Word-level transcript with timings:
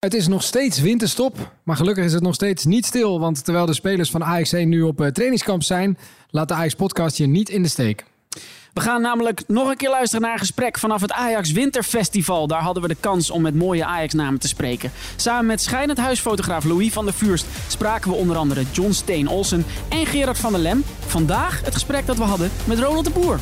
Het 0.00 0.14
is 0.14 0.28
nog 0.28 0.42
steeds 0.42 0.80
winterstop, 0.80 1.52
maar 1.62 1.76
gelukkig 1.76 2.04
is 2.04 2.12
het 2.12 2.22
nog 2.22 2.34
steeds 2.34 2.64
niet 2.64 2.86
stil. 2.86 3.20
Want 3.20 3.44
terwijl 3.44 3.66
de 3.66 3.74
spelers 3.74 4.10
van 4.10 4.24
1 4.24 4.68
nu 4.68 4.82
op 4.82 5.00
uh, 5.00 5.06
trainingskamp 5.06 5.62
zijn, 5.62 5.98
laat 6.30 6.48
de 6.48 6.54
Ajax 6.54 6.74
podcast 6.74 7.16
je 7.16 7.26
niet 7.26 7.48
in 7.48 7.62
de 7.62 7.68
steek. 7.68 8.04
We 8.72 8.80
gaan 8.80 9.02
namelijk 9.02 9.42
nog 9.46 9.68
een 9.68 9.76
keer 9.76 9.90
luisteren 9.90 10.22
naar 10.22 10.32
een 10.32 10.38
gesprek 10.38 10.78
vanaf 10.78 11.00
het 11.00 11.12
Ajax 11.12 11.52
Winterfestival. 11.52 12.46
Daar 12.46 12.62
hadden 12.62 12.82
we 12.82 12.88
de 12.88 12.96
kans 13.00 13.30
om 13.30 13.42
met 13.42 13.54
mooie 13.54 13.84
Ajax-namen 13.84 14.40
te 14.40 14.48
spreken. 14.48 14.92
Samen 15.16 15.46
met 15.46 15.60
schijnend 15.60 15.98
huisfotograaf 15.98 16.64
Louis 16.64 16.92
van 16.92 17.04
der 17.04 17.14
Vuurst 17.14 17.46
spraken 17.68 18.10
we 18.10 18.16
onder 18.16 18.36
andere 18.36 18.64
John 18.72 18.92
Steen 18.92 19.28
Olsen 19.28 19.64
en 19.88 20.06
Gerard 20.06 20.38
van 20.38 20.52
der 20.52 20.60
Lem. 20.60 20.84
Vandaag 21.06 21.60
het 21.64 21.74
gesprek 21.74 22.06
dat 22.06 22.16
we 22.16 22.24
hadden 22.24 22.50
met 22.64 22.78
Ronald 22.78 23.04
de 23.04 23.10
Boer. 23.10 23.40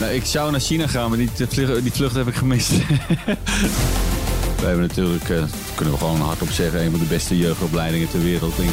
Nou, 0.00 0.12
ik 0.12 0.24
zou 0.24 0.50
naar 0.50 0.60
China 0.60 0.86
gaan, 0.86 1.08
maar 1.08 1.18
die, 1.18 1.30
vlucht, 1.48 1.82
die 1.82 1.92
vlucht 1.92 2.14
heb 2.14 2.26
ik 2.26 2.34
gemist. 2.34 2.70
we 4.60 4.66
hebben 4.66 4.86
natuurlijk, 4.86 5.28
uh, 5.28 5.42
kunnen 5.74 5.94
we 5.94 6.00
gewoon 6.00 6.20
hardop 6.20 6.50
zeggen, 6.50 6.84
een 6.84 6.90
van 6.90 7.00
de 7.00 7.06
beste 7.06 7.38
jeugdopleidingen 7.38 8.10
ter 8.10 8.22
wereld. 8.22 8.56
Denk, 8.56 8.70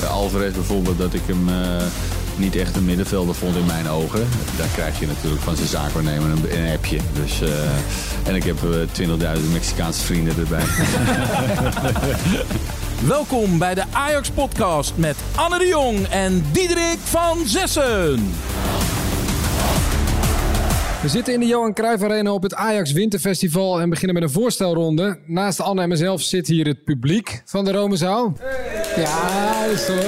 bij 0.00 0.08
Alvarez 0.08 0.52
bijvoorbeeld, 0.54 0.98
dat 0.98 1.14
ik 1.14 1.20
hem 1.26 1.48
uh, 1.48 1.54
niet 2.36 2.56
echt 2.56 2.76
een 2.76 2.84
middenvelder 2.84 3.34
vond 3.34 3.56
in 3.56 3.66
mijn 3.66 3.88
ogen. 3.88 4.28
Daar 4.56 4.68
krijg 4.72 5.00
je 5.00 5.06
natuurlijk 5.06 5.42
van 5.42 5.56
zijn 5.56 5.68
zaakwaarnemer 5.68 6.30
een, 6.30 6.58
een 6.58 6.74
appje. 6.74 6.98
Dus, 7.12 7.42
uh, 7.42 7.48
en 8.28 8.34
ik 8.34 8.44
heb 8.44 8.58
20.000 9.00 9.06
Mexicaanse 9.52 10.04
vrienden 10.04 10.36
erbij. 10.36 10.64
Welkom 13.16 13.58
bij 13.58 13.74
de 13.74 13.84
Ajax 13.92 14.30
Podcast 14.30 14.92
met 14.96 15.16
Anne 15.34 15.58
de 15.58 15.66
Jong 15.66 16.06
en 16.06 16.44
Diederik 16.52 16.98
van 17.04 17.38
Zessen. 17.46 18.32
We 21.02 21.08
zitten 21.08 21.34
in 21.34 21.40
de 21.40 21.46
Johan 21.46 21.74
Cruijff 21.74 22.02
Arena 22.02 22.32
op 22.32 22.42
het 22.42 22.54
Ajax 22.54 22.92
Winterfestival 22.92 23.80
en 23.80 23.90
beginnen 23.90 24.14
met 24.14 24.22
een 24.22 24.30
voorstelronde. 24.30 25.18
Naast 25.26 25.60
Anne 25.60 25.82
en 25.82 25.88
mezelf 25.88 26.22
zit 26.22 26.46
hier 26.46 26.66
het 26.66 26.84
publiek 26.84 27.42
van 27.44 27.64
de 27.64 27.72
Romezaal. 27.72 28.36
Ja, 28.96 29.66
dat 29.66 29.72
is 29.72 29.86
hoor. 29.86 29.98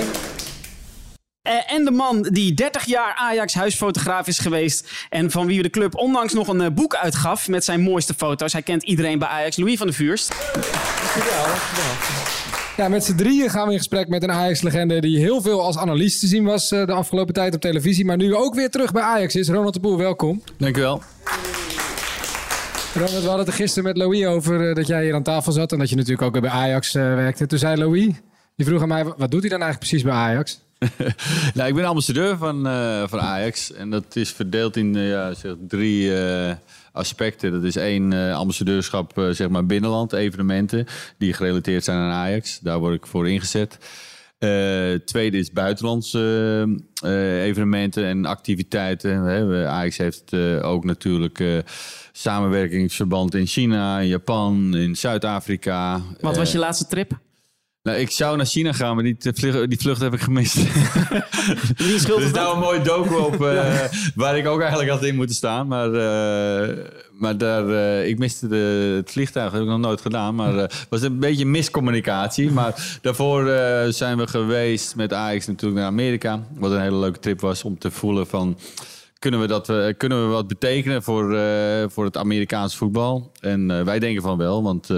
Uh, 1.48 1.72
en 1.72 1.84
de 1.84 1.90
man 1.90 2.22
die 2.22 2.54
30 2.54 2.84
jaar 2.84 3.14
Ajax 3.14 3.54
huisfotograaf 3.54 4.26
is 4.26 4.38
geweest. 4.38 4.90
En 5.08 5.30
van 5.30 5.46
wie 5.46 5.62
de 5.62 5.70
club 5.70 5.94
onlangs 5.94 6.32
nog 6.32 6.48
een 6.48 6.60
uh, 6.60 6.68
boek 6.74 6.94
uitgaf 6.94 7.48
met 7.48 7.64
zijn 7.64 7.80
mooiste 7.80 8.14
foto's. 8.14 8.52
Hij 8.52 8.62
kent 8.62 8.82
iedereen 8.82 9.18
bij 9.18 9.28
Ajax, 9.28 9.56
Louis 9.56 9.78
van 9.78 9.86
der 9.86 9.96
Vuurst. 9.96 10.28
Dankjewel. 10.52 11.44
Ja, 11.44 12.41
met 12.76 13.04
z'n 13.04 13.14
drieën 13.14 13.50
gaan 13.50 13.66
we 13.66 13.72
in 13.72 13.78
gesprek 13.78 14.08
met 14.08 14.22
een 14.22 14.30
Ajax-legende 14.30 15.00
die 15.00 15.18
heel 15.18 15.40
veel 15.42 15.62
als 15.62 15.78
analist 15.78 16.20
te 16.20 16.26
zien 16.26 16.44
was 16.44 16.72
uh, 16.72 16.86
de 16.86 16.92
afgelopen 16.92 17.34
tijd 17.34 17.54
op 17.54 17.60
televisie. 17.60 18.04
Maar 18.04 18.16
nu 18.16 18.34
ook 18.34 18.54
weer 18.54 18.70
terug 18.70 18.92
bij 18.92 19.02
Ajax 19.02 19.34
is. 19.34 19.48
Ronald 19.48 19.74
de 19.74 19.80
Boer, 19.80 19.96
welkom. 19.96 20.42
Dankjewel. 20.58 21.02
Ronald, 22.94 23.10
we 23.10 23.16
hadden 23.16 23.38
het 23.38 23.48
er 23.48 23.52
gisteren 23.52 23.84
met 23.84 23.96
Louis 23.96 24.26
over 24.26 24.68
uh, 24.68 24.74
dat 24.74 24.86
jij 24.86 25.04
hier 25.04 25.14
aan 25.14 25.22
tafel 25.22 25.52
zat. 25.52 25.72
En 25.72 25.78
dat 25.78 25.90
je 25.90 25.96
natuurlijk 25.96 26.22
ook 26.22 26.40
bij 26.40 26.50
Ajax 26.50 26.94
uh, 26.94 27.02
werkte. 27.02 27.46
Toen 27.46 27.58
zei 27.58 27.76
Louis, 27.76 28.10
die 28.56 28.66
vroeg 28.66 28.82
aan 28.82 28.88
mij, 28.88 29.04
wat 29.04 29.30
doet 29.30 29.40
hij 29.40 29.50
dan 29.50 29.62
eigenlijk 29.62 29.78
precies 29.78 30.02
bij 30.02 30.12
Ajax? 30.12 30.60
nou, 31.54 31.68
ik 31.68 31.74
ben 31.74 31.84
ambassadeur 31.84 32.36
van, 32.36 32.62
van 33.08 33.20
Ajax. 33.20 33.72
En 33.72 33.90
dat 33.90 34.16
is 34.16 34.30
verdeeld 34.30 34.76
in 34.76 34.94
ja, 34.94 35.34
zeg, 35.34 35.54
drie 35.68 36.12
aspecten. 36.92 37.52
Dat 37.52 37.64
is 37.64 37.76
één 37.76 38.12
uh, 38.12 38.34
ambassadeurschap 38.34 39.18
uh, 39.18 39.30
zeg 39.30 39.48
maar 39.48 39.66
binnenland, 39.66 40.12
evenementen 40.12 40.86
die 41.18 41.32
gerelateerd 41.32 41.84
zijn 41.84 41.98
aan 41.98 42.10
Ajax. 42.10 42.58
Daar 42.60 42.78
word 42.78 42.94
ik 42.94 43.06
voor 43.06 43.28
ingezet. 43.28 43.78
Uh, 44.38 44.94
tweede 45.04 45.38
is 45.38 45.52
buitenlandse 45.52 46.82
evenementen 47.42 48.04
en 48.04 48.24
activiteiten. 48.24 49.22
Hè. 49.22 49.68
Ajax 49.68 49.96
heeft 49.96 50.34
ook 50.62 50.84
natuurlijk 50.84 51.64
samenwerkingsverband 52.12 53.34
in 53.34 53.46
China, 53.46 53.98
in 53.98 54.08
Japan, 54.08 54.76
in 54.76 54.96
Zuid-Afrika. 54.96 56.00
Wat 56.20 56.36
was 56.36 56.52
je 56.52 56.58
laatste 56.58 56.86
trip? 56.86 57.18
Nou, 57.82 57.98
ik 57.98 58.10
zou 58.10 58.36
naar 58.36 58.46
China 58.46 58.72
gaan, 58.72 58.94
maar 58.94 59.04
die, 59.04 59.16
vlucht, 59.18 59.68
die 59.68 59.78
vlucht 59.78 60.00
heb 60.00 60.12
ik 60.12 60.20
gemist. 60.20 60.54
Wie 61.76 62.14
er 62.14 62.22
is 62.22 62.32
nou 62.32 62.54
een 62.54 62.60
mooi 62.60 62.82
docu 62.82 63.14
op 63.14 63.40
uh, 63.42 63.80
waar 64.14 64.36
ik 64.36 64.46
ook 64.46 64.60
eigenlijk 64.60 64.90
had 64.90 65.04
in 65.04 65.14
moeten 65.14 65.36
staan. 65.36 65.66
Maar, 65.66 65.88
uh, 65.88 66.84
maar 67.12 67.38
daar, 67.38 67.68
uh, 67.68 68.08
ik 68.08 68.18
miste 68.18 68.48
de, 68.48 68.92
het 68.96 69.10
vliegtuig, 69.10 69.44
dat 69.44 69.54
heb 69.54 69.62
ik 69.62 69.68
nog 69.68 69.78
nooit 69.78 70.00
gedaan. 70.00 70.34
Maar 70.34 70.54
het 70.54 70.86
was 70.88 71.02
een 71.02 71.18
beetje 71.18 71.46
miscommunicatie. 71.46 72.50
Maar 72.62 72.98
daarvoor 73.00 73.44
zijn 73.92 74.16
we 74.16 74.26
geweest 74.26 74.96
met 74.96 75.12
Ajax 75.12 75.46
natuurlijk 75.46 75.80
naar 75.80 75.90
Amerika. 75.90 76.42
Wat 76.54 76.70
een 76.70 76.80
hele 76.80 76.96
leuke 76.96 77.18
trip 77.18 77.40
was 77.40 77.64
om 77.64 77.78
te 77.78 77.90
voelen 77.90 78.26
van... 78.26 78.58
Kunnen 79.18 79.40
we, 79.40 79.46
dat, 79.46 79.72
kunnen 79.96 80.26
we 80.26 80.32
wat 80.32 80.48
betekenen 80.48 81.02
voor, 81.02 81.38
voor 81.90 82.04
het 82.04 82.16
Amerikaanse 82.16 82.76
voetbal? 82.76 83.32
En 83.40 83.84
wij 83.84 83.98
denken 83.98 84.22
van 84.22 84.36
wel, 84.36 84.62
want... 84.62 84.88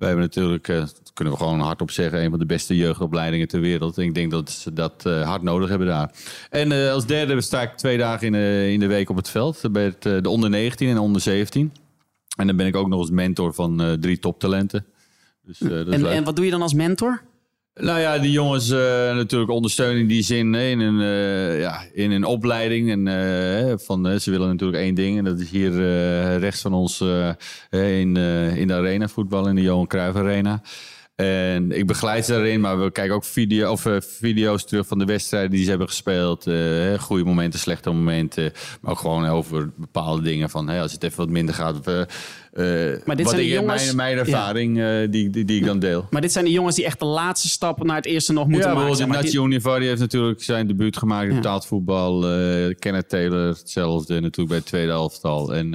wij 0.00 0.08
hebben 0.08 0.26
natuurlijk 0.26 0.68
kunnen 1.14 1.34
we 1.34 1.40
gewoon 1.40 1.60
hardop 1.60 1.90
zeggen, 1.90 2.24
een 2.24 2.30
van 2.30 2.38
de 2.38 2.46
beste 2.46 2.76
jeugdopleidingen 2.76 3.48
ter 3.48 3.60
wereld. 3.60 3.98
En 3.98 4.04
ik 4.04 4.14
denk 4.14 4.30
dat 4.30 4.50
ze 4.50 4.72
dat 4.72 5.04
uh, 5.06 5.22
hard 5.28 5.42
nodig 5.42 5.68
hebben 5.68 5.86
daar. 5.86 6.10
En 6.50 6.70
uh, 6.70 6.92
als 6.92 7.06
derde 7.06 7.40
sta 7.40 7.62
ik 7.62 7.76
twee 7.76 7.98
dagen 7.98 8.26
in, 8.26 8.34
in 8.72 8.80
de 8.80 8.86
week 8.86 9.10
op 9.10 9.16
het 9.16 9.30
veld. 9.30 9.62
Bij 9.72 9.84
het, 9.84 10.02
de 10.02 10.28
onder 10.28 10.50
19 10.50 10.88
en 10.88 10.98
onder 10.98 11.20
17. 11.20 11.72
En 12.36 12.46
dan 12.46 12.56
ben 12.56 12.66
ik 12.66 12.76
ook 12.76 12.88
nog 12.88 12.98
als 12.98 13.10
mentor 13.10 13.54
van 13.54 13.96
drie 14.00 14.18
toptalenten. 14.18 14.86
Dus, 15.42 15.58
dat 15.58 15.88
en, 15.88 16.10
en 16.10 16.24
wat 16.24 16.36
doe 16.36 16.44
je 16.44 16.50
dan 16.50 16.62
als 16.62 16.74
mentor? 16.74 17.22
Nou 17.80 18.00
ja, 18.00 18.18
die 18.18 18.30
jongens 18.30 18.70
uh, 18.70 18.78
natuurlijk 19.14 19.50
ondersteunen 19.50 20.00
in 20.00 20.06
die 20.06 20.22
zin 20.22 20.54
in, 20.54 20.80
een, 20.80 21.00
uh, 21.00 21.60
ja, 21.60 21.80
in 21.92 22.10
een 22.10 22.24
opleiding. 22.24 22.90
En, 22.90 23.06
uh, 23.06 23.74
van, 23.76 24.20
ze 24.20 24.30
willen 24.30 24.48
natuurlijk 24.48 24.82
één 24.82 24.94
ding. 24.94 25.18
En 25.18 25.24
dat 25.24 25.40
is 25.40 25.50
hier 25.50 25.72
rechts 26.38 26.60
van 26.60 26.72
ons 26.72 27.00
in, 27.70 28.16
in 28.56 28.66
de 28.66 28.74
arena, 28.74 29.08
voetbal 29.08 29.48
in 29.48 29.54
de 29.54 29.62
Johan 29.62 29.86
Cruijff 29.86 30.16
Arena. 30.16 30.62
En 31.20 31.72
ik 31.72 31.86
begeleid 31.86 32.24
ze 32.24 32.32
daarin, 32.32 32.60
maar 32.60 32.82
we 32.82 32.90
kijken 32.90 33.14
ook 33.14 33.24
video, 33.24 33.70
of, 33.70 33.86
uh, 33.86 33.96
video's 34.00 34.64
terug 34.64 34.86
van 34.86 34.98
de 34.98 35.04
wedstrijden 35.04 35.50
die 35.50 35.62
ze 35.62 35.68
hebben 35.68 35.88
gespeeld. 35.88 36.46
Uh, 36.46 36.98
goede 36.98 37.24
momenten, 37.24 37.60
slechte 37.60 37.90
momenten. 37.90 38.52
Maar 38.80 38.92
ook 38.92 38.98
gewoon 38.98 39.26
over 39.26 39.70
bepaalde 39.76 40.22
dingen. 40.22 40.50
Van 40.50 40.68
hey, 40.68 40.82
als 40.82 40.92
het 40.92 41.02
even 41.02 41.18
wat 41.18 41.28
minder 41.28 41.54
gaat. 41.54 41.76
Uh, 41.76 42.04
maar 43.04 43.16
dit 43.16 43.26
wat 43.26 43.34
zijn 43.34 43.46
ik, 43.46 43.52
jongens, 43.52 43.84
mijn, 43.84 43.96
mijn 43.96 44.18
ervaring 44.18 44.76
ja. 44.76 45.06
die, 45.06 45.30
die, 45.30 45.44
die, 45.44 45.60
ik 45.60 45.66
dan 45.66 45.78
deel. 45.78 46.06
Maar 46.10 46.20
dit 46.20 46.32
zijn 46.32 46.44
de 46.44 46.50
jongens 46.50 46.76
die 46.76 46.84
echt 46.84 46.98
de 46.98 47.04
laatste 47.04 47.48
stappen 47.48 47.86
naar 47.86 47.96
het 47.96 48.06
eerste 48.06 48.32
nog 48.32 48.48
moeten 48.48 48.70
ja, 48.70 48.74
maken. 48.74 48.96
Ja, 48.96 49.06
Nacho 49.06 49.44
Univar 49.44 49.80
heeft 49.80 50.00
natuurlijk 50.00 50.42
zijn 50.42 50.66
debuut 50.66 50.96
gemaakt 50.96 51.24
in 51.24 51.30
ja. 51.30 51.36
betaald 51.36 51.66
voetbal. 51.66 52.20
Kenneth 52.78 53.08
Taylor 53.08 53.48
hetzelfde 53.48 54.14
natuurlijk 54.14 54.48
bij 54.48 54.56
het 54.56 54.66
tweede 54.66 54.92
elftal. 54.92 55.54
En... 55.54 55.74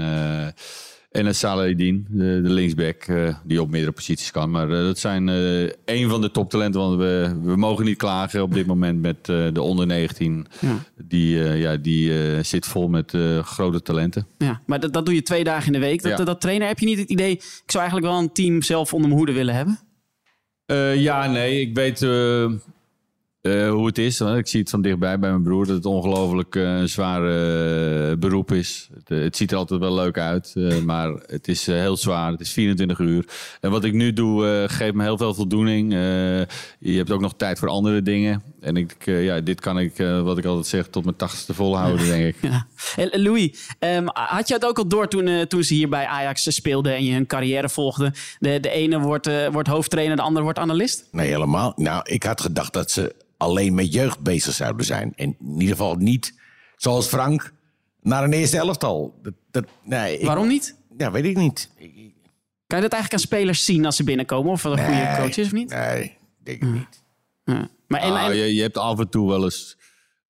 En 1.16 1.26
het 1.26 1.36
Salahedin, 1.36 2.06
de, 2.10 2.42
de 2.42 2.50
linksback, 2.50 3.08
uh, 3.08 3.36
die 3.44 3.62
op 3.62 3.70
meerdere 3.70 3.92
posities 3.92 4.32
kan. 4.32 4.52
Maar 4.52 4.70
uh, 4.70 4.78
dat 4.78 5.00
zijn 5.00 5.28
uh, 5.28 5.70
een 5.86 6.10
van 6.10 6.22
de 6.22 6.32
toptalenten. 6.32 6.82
Want 6.82 6.98
we, 6.98 7.36
we 7.44 7.56
mogen 7.56 7.86
niet 7.86 7.98
klagen 7.98 8.42
op 8.42 8.54
dit 8.54 8.66
moment 8.66 9.02
met 9.02 9.26
de 9.26 9.62
onder 9.62 9.86
19. 9.88 10.48
Ja. 10.60 10.78
Die, 11.06 11.38
ja, 11.38 11.78
die 11.78 12.44
zit 12.44 12.66
vol 12.66 12.88
met 12.88 13.14
grote 13.42 13.82
talenten. 13.82 14.28
Ja, 14.38 14.62
maar 14.66 14.80
dat, 14.80 14.94
dat 14.94 15.06
doe 15.06 15.16
je 15.16 15.22
twee 15.22 15.44
dagen 15.44 15.66
in 15.66 15.80
de 15.80 15.86
week. 15.86 16.02
Dat, 16.02 16.18
ja. 16.18 16.24
dat 16.24 16.42
trainer, 16.42 16.68
heb 16.68 16.80
je 16.80 16.86
niet 16.86 17.00
het 17.00 17.10
idee... 17.10 17.32
Ik 17.32 17.72
zou 17.72 17.84
eigenlijk 17.84 18.14
wel 18.14 18.22
een 18.22 18.34
team 18.34 18.62
zelf 18.62 18.94
onder 18.94 19.10
mijn 19.10 19.20
hoede 19.20 19.34
willen 19.34 19.56
hebben? 19.56 19.80
ja, 21.02 21.28
nee. 21.28 21.62
Ik 21.62 21.76
weet 21.76 22.00
uh, 23.46 23.70
hoe 23.70 23.86
het 23.86 23.98
is. 23.98 24.22
Ik 24.22 24.48
zie 24.48 24.60
het 24.60 24.70
van 24.70 24.82
dichtbij 24.82 25.20
bij 25.20 25.30
mijn 25.30 25.44
broer 25.44 25.66
dat 25.66 25.76
het 25.76 25.86
ongelooflijk 25.86 26.56
uh, 26.56 26.64
een 26.64 26.90
zwaar 26.90 27.22
uh, 27.22 28.18
beroep 28.18 28.52
is. 28.52 28.90
Het, 28.94 29.10
het, 29.24 29.38
ziet 29.38 29.52
er 29.52 29.58
altijd 29.58 29.80
wel 29.80 29.94
leuk 29.94 30.18
uit, 30.18 30.56
maar 30.86 31.10
het 31.26 31.48
is 31.48 31.66
heel 31.66 31.98
zwaar. 31.98 32.32
Het 32.32 32.40
is 32.40 32.52
24 32.52 33.00
uur. 33.00 33.26
En 33.62 33.72
wat 33.72 33.84
ik 33.84 33.94
nu 33.94 34.14
doe, 34.14 34.66
geeft 34.68 34.94
me 34.94 35.04
heel 35.04 35.18
veel 35.18 35.34
voldoening. 35.34 35.92
je 36.80 36.98
hebt 36.98 37.12
ook 37.12 37.22
nog 37.22 37.34
tijd 37.38 37.60
voor 37.60 37.68
andere 37.68 38.02
dingen. 38.02 38.44
En 38.62 38.78
ik, 38.78 38.96
ja, 39.06 39.42
dit 39.42 39.62
kan 39.62 39.80
ik, 39.80 39.98
wat 39.98 40.38
ik 40.38 40.46
altijd 40.46 40.68
zeg, 40.68 40.88
tot 40.88 41.04
mijn 41.04 41.16
tachtigste 41.16 41.54
volhouden, 41.54 42.06
denk 42.06 42.36
ik. 42.36 42.36
Ja. 42.96 43.10
Louis, 43.12 43.70
um, 43.80 44.08
had 44.14 44.48
je 44.48 44.54
het 44.54 44.66
ook 44.66 44.78
al 44.78 44.88
door 44.88 45.08
toen, 45.08 45.48
toen 45.48 45.64
ze 45.64 45.74
hier 45.74 45.90
bij 45.90 46.06
Ajax 46.06 46.56
speelden 46.56 46.96
en 46.96 47.06
je 47.06 47.14
hun 47.14 47.28
carrière 47.28 47.70
volgde? 47.70 48.14
De, 48.40 48.60
de 48.60 48.70
ene 48.70 49.00
wordt, 49.00 49.30
wordt 49.52 49.68
hoofdtrainer, 49.68 50.16
de 50.16 50.22
ander 50.22 50.44
wordt 50.44 50.60
analist? 50.60 51.08
Nee, 51.12 51.28
helemaal. 51.28 51.74
Nou, 51.76 52.02
ik 52.04 52.24
had 52.24 52.42
gedacht 52.42 52.74
dat 52.74 52.92
ze 52.92 53.16
alleen 53.38 53.74
met 53.74 53.94
jeugd 53.94 54.20
bezig 54.20 54.54
zouden 54.54 54.86
zijn. 54.86 55.14
En 55.16 55.36
in 55.40 55.54
ieder 55.54 55.76
geval 55.76 55.96
niet, 55.96 56.40
zoals 56.78 57.08
Frank, 57.08 57.54
naar 58.02 58.24
een 58.24 58.34
eerste 58.34 58.58
elftal. 58.58 59.20
Dat, 59.22 59.34
dat, 59.52 59.66
nee, 59.84 60.26
Waarom 60.26 60.48
niet? 60.48 60.76
Ja, 60.98 61.12
weet 61.12 61.26
ik 61.26 61.38
niet. 61.38 61.70
Kan 62.68 62.78
je 62.78 62.84
dat 62.90 62.94
eigenlijk 62.94 63.14
aan 63.14 63.20
spelers 63.20 63.66
zien 63.66 63.86
als 63.86 63.96
ze 63.96 64.04
binnenkomen? 64.04 64.52
Of 64.52 64.64
wat 64.64 64.78
een 64.78 64.86
nee, 64.86 65.06
goede 65.06 65.22
coach 65.22 65.38
is 65.38 65.46
of 65.46 65.52
niet? 65.52 65.70
Nee, 65.70 66.18
denk 66.44 66.64
ik 66.64 66.70
niet. 66.70 67.04
Ja. 67.44 67.70
Maar 67.88 68.02
en, 68.02 68.12
ah, 68.12 68.34
je, 68.34 68.56
je 68.56 68.62
hebt 68.62 68.78
af 68.78 69.00
en 69.00 69.10
toe 69.10 69.28
wel 69.28 69.44
eens 69.44 69.78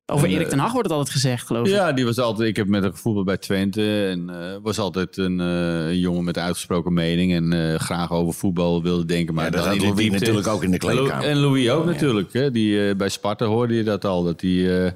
over 0.05 0.27
Erik 0.27 0.47
ten 0.49 0.59
Hag 0.59 0.71
wordt 0.71 0.87
het 0.87 0.97
altijd 0.97 1.15
gezegd, 1.15 1.47
geloof 1.47 1.67
ik. 1.67 1.73
Ja, 1.73 1.91
die 1.91 2.05
was 2.05 2.19
altijd. 2.19 2.49
Ik 2.49 2.55
heb 2.55 2.67
met 2.67 2.83
een 2.83 2.91
gevoel 2.91 3.23
bij 3.23 3.37
Twente. 3.37 4.07
En 4.07 4.31
uh, 4.31 4.35
was 4.61 4.79
altijd 4.79 5.17
een, 5.17 5.39
uh, 5.39 5.87
een, 5.87 5.99
jongen 5.99 6.23
met 6.23 6.37
uitgesproken 6.37 6.93
mening. 6.93 7.33
En 7.33 7.53
uh, 7.53 7.75
graag 7.75 8.11
over 8.11 8.33
voetbal 8.33 8.83
wilde 8.83 9.05
denken. 9.05 9.33
Maar 9.33 9.45
ja, 9.45 9.49
dat 9.49 9.65
had 9.65 9.81
Louis 9.81 10.09
natuurlijk 10.09 10.47
ook 10.47 10.63
in 10.63 10.71
de 10.71 10.77
kleedkamer. 10.77 11.27
En 11.27 11.37
Louis 11.37 11.69
ook 11.69 11.85
natuurlijk. 11.85 12.33
Hè? 12.33 12.51
Die, 12.51 12.95
bij 12.95 13.09
Sparta 13.09 13.45
hoorde 13.45 13.73
je 13.73 13.83
dat 13.83 14.05
al. 14.05 14.23
Dat 14.23 14.41
hij 14.41 14.93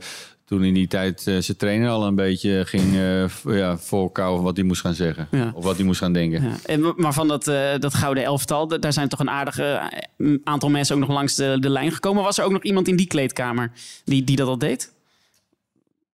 toen 0.50 0.63
in 0.63 0.73
die 0.73 0.88
tijd 0.88 1.27
eh, 1.27 1.38
zijn 1.39 1.57
trainer 1.57 1.89
al 1.89 2.06
een 2.06 2.15
beetje 2.15 2.65
ging 2.65 2.95
eh, 2.95 3.56
ja, 3.56 3.77
voorkouwen 3.77 4.44
wat 4.44 4.57
hij 4.57 4.65
moest 4.65 4.81
gaan 4.81 4.94
zeggen. 4.94 5.27
Ja. 5.31 5.51
Of 5.53 5.63
wat 5.63 5.75
hij 5.75 5.85
moest 5.85 6.00
gaan 6.00 6.13
denken. 6.13 6.44
Ja. 6.44 6.56
En, 6.65 6.94
maar 6.95 7.13
van 7.13 7.27
dat, 7.27 7.47
eh, 7.47 7.79
dat 7.79 7.94
gouden 7.94 8.23
elftal, 8.23 8.67
daar 8.67 8.94
zijn 8.94 9.07
toch 9.07 9.19
een 9.19 9.29
aardige 9.29 9.89
eh, 10.17 10.33
aantal 10.44 10.69
mensen 10.69 10.95
ook 10.95 11.01
nog 11.01 11.09
langs 11.09 11.35
de, 11.35 11.57
de 11.59 11.69
lijn 11.69 11.91
gekomen. 11.91 12.23
Was 12.23 12.38
er 12.38 12.45
ook 12.45 12.51
nog 12.51 12.63
iemand 12.63 12.88
in 12.88 12.95
die 12.95 13.07
kleedkamer 13.07 13.71
die, 14.03 14.23
die 14.23 14.35
dat 14.35 14.47
al 14.47 14.57
deed? 14.57 14.91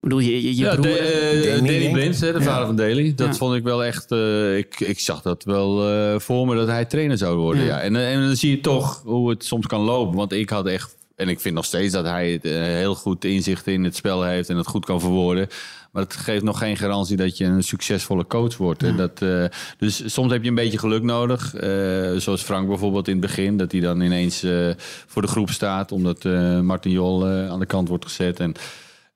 Bedoel, 0.06 0.20
je, 0.20 0.42
je, 0.44 0.56
je 0.56 0.64
Ja, 0.64 0.74
broer... 0.74 0.84
de, 0.86 0.98
eh, 1.00 1.54
Danny. 1.56 1.92
Blind, 1.92 2.20
hè, 2.20 2.34
de 2.34 2.42
vader 2.42 2.66
van 2.66 2.76
Daly. 2.76 3.14
Dat 3.16 3.28
Ja. 3.28 3.34
vond 3.34 3.56
ik 3.56 3.64
wel 3.64 3.84
echt... 3.84 4.12
eh, 4.12 4.58
ik, 4.58 4.80
ik 4.80 5.00
zag 5.00 5.22
dat 5.22 5.44
wel 5.44 5.90
eh, 5.90 6.20
voor 6.20 6.48
me 6.48 6.56
dat 6.56 6.68
hij 6.68 6.86
trainer 6.86 7.18
zou 7.18 7.38
worden. 7.38 7.64
Ja. 7.64 7.82
En, 7.82 7.96
eh, 7.96 8.14
en 8.14 8.22
dan 8.22 8.36
zie 8.36 8.50
je 8.52 8.60
toch 8.60 9.02
hoe 9.06 9.30
het 9.30 9.46
soms 9.46 9.66
kan 9.68 9.82
lopen. 9.82 10.16
Want 10.18 10.32
ik 10.34 10.50
had 10.50 10.66
echt... 10.68 10.96
En 11.16 11.30
ik 11.30 11.40
vind 11.40 11.56
nog 11.56 11.66
steeds 11.66 11.94
dat 11.94 12.06
hij 12.06 12.32
het, 12.32 12.46
eh, 12.46 12.52
heel 12.62 12.96
goed 12.96 13.26
inzicht 13.26 13.68
in 13.68 13.84
het 13.84 13.96
spel 13.96 14.24
heeft... 14.24 14.50
en 14.50 14.58
het 14.58 14.68
goed 14.68 14.86
kan 14.86 15.00
verwoorden. 15.00 15.48
Maar 15.92 16.04
het 16.04 16.14
geeft 16.16 16.44
nog 16.44 16.58
geen 16.58 16.78
garantie 16.78 17.18
dat 17.18 17.38
je 17.38 17.46
een 17.46 17.64
succesvolle 17.64 18.28
coach 18.28 18.58
wordt. 18.58 18.98
Dat, 18.98 19.22
eh, 19.22 19.46
dus 19.78 20.14
soms 20.14 20.32
heb 20.32 20.44
je 20.44 20.50
een 20.50 20.56
beetje 20.56 20.78
geluk 20.78 21.04
nodig. 21.04 21.54
Eh, 21.56 21.70
zoals 22.18 22.42
Frank 22.42 22.68
bijvoorbeeld 22.68 23.08
in 23.08 23.14
het 23.18 23.22
begin. 23.22 23.58
Dat 23.58 23.72
hij 23.72 23.82
dan 23.82 24.02
ineens 24.02 24.44
eh, 24.44 24.70
voor 25.08 25.22
de 25.22 25.28
groep 25.28 25.50
staat... 25.50 25.92
omdat 25.92 26.26
eh 26.26 26.60
Martin 26.60 26.92
Jol 26.92 27.28
eh, 27.28 27.50
aan 27.50 27.60
de 27.60 27.66
kant 27.66 27.88
wordt 27.88 28.06
gezet. 28.06 28.40
En 28.40 28.54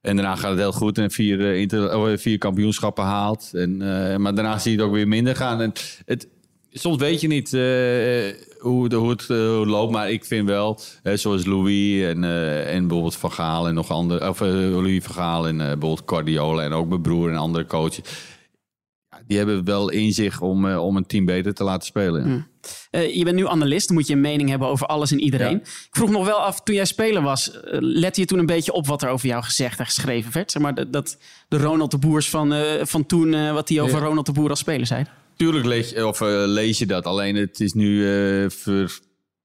en 0.01 0.15
daarna 0.15 0.35
gaat 0.35 0.49
het 0.49 0.59
heel 0.59 0.71
goed 0.71 0.97
en 0.97 1.11
vier, 1.11 1.39
eh, 1.39 1.59
inter, 1.59 1.97
oh, 1.97 2.17
vier 2.17 2.37
kampioenschappen 2.37 3.03
haalt. 3.03 3.49
En, 3.53 3.81
eh, 3.81 4.17
maar 4.17 4.35
daarna 4.35 4.57
zie 4.57 4.71
je 4.71 4.77
het 4.77 4.85
ook 4.85 4.93
weer 4.93 5.07
minder 5.07 5.35
gaan. 5.35 5.61
En 5.61 5.71
het, 6.05 6.27
soms 6.71 6.97
weet 6.97 7.21
je 7.21 7.27
niet 7.27 7.53
eh, 7.53 8.49
hoe, 8.59 8.89
de, 8.89 8.95
hoe 8.95 9.09
het 9.09 9.29
eh, 9.29 9.61
loopt. 9.65 9.91
Maar 9.91 10.11
ik 10.11 10.25
vind 10.25 10.47
wel, 10.47 10.79
zoals 11.13 11.45
Louis 11.45 12.03
en, 12.03 12.23
eh, 12.23 12.73
en 12.73 12.81
bijvoorbeeld 12.81 13.15
Van 13.15 13.31
Gaal 13.31 13.67
en 13.67 13.73
nog 13.73 13.89
andere... 13.89 14.29
Of 14.29 14.41
eh, 14.41 14.47
Louis 14.49 15.03
Van 15.03 15.15
Gaal 15.15 15.47
en 15.47 15.61
eh, 15.61 15.67
bijvoorbeeld 15.67 16.03
Guardiola 16.05 16.63
en 16.63 16.73
ook 16.73 16.87
mijn 16.89 17.01
broer 17.01 17.29
en 17.29 17.37
andere 17.37 17.65
coaches. 17.65 18.03
Die 19.29 19.37
hebben 19.37 19.63
wel 19.63 19.89
in 19.89 20.11
zich 20.13 20.41
om, 20.41 20.67
eh, 20.67 20.85
om 20.85 20.97
een 20.97 21.05
team 21.05 21.25
beter 21.25 21.53
te 21.53 21.63
laten 21.63 21.87
spelen. 21.87 22.29
ja. 22.29 22.47
Eh, 22.91 23.15
je 23.15 23.23
bent 23.23 23.35
nu 23.35 23.47
analist, 23.47 23.87
dan 23.87 23.95
moet 23.97 24.07
je 24.07 24.13
een 24.13 24.21
mening 24.21 24.49
hebben 24.49 24.67
over 24.67 24.87
alles 24.87 25.11
en 25.11 25.19
iedereen. 25.19 25.51
Ja. 25.51 25.57
Ik 25.59 25.87
vroeg 25.91 26.09
nog 26.09 26.25
wel 26.25 26.37
af, 26.37 26.61
toen 26.61 26.75
jij 26.75 26.85
speler 26.85 27.21
was, 27.21 27.51
eh, 27.51 27.77
lette 27.79 28.19
je 28.19 28.25
toen 28.25 28.39
een 28.39 28.45
beetje 28.45 28.71
op 28.71 28.87
wat 28.87 29.01
er 29.01 29.09
over 29.09 29.27
jou 29.27 29.43
gezegd 29.43 29.79
en 29.79 29.85
geschreven 29.85 30.33
werd? 30.33 30.51
Zeg 30.51 30.61
maar 30.61 30.75
dat, 30.75 30.93
dat 30.93 31.17
de 31.47 31.57
Ronald 31.57 31.91
de 31.91 31.97
Boers 31.97 32.29
van, 32.29 32.53
van 32.81 33.05
toen, 33.05 33.53
wat 33.53 33.69
hij 33.69 33.81
over 33.81 33.99
Ja. 33.99 34.05
Ronald 34.05 34.25
de 34.25 34.31
Boer 34.31 34.49
als 34.49 34.59
speler 34.59 34.85
zei. 34.85 35.05
Tuurlijk 35.35 35.65
lees 35.65 35.89
je, 35.89 36.07
of, 36.07 36.19
lees 36.45 36.77
je 36.77 36.85
dat. 36.85 37.05
Alleen 37.05 37.35
het 37.35 37.59
is 37.59 37.73
nu 37.73 38.07
eh 38.43 38.49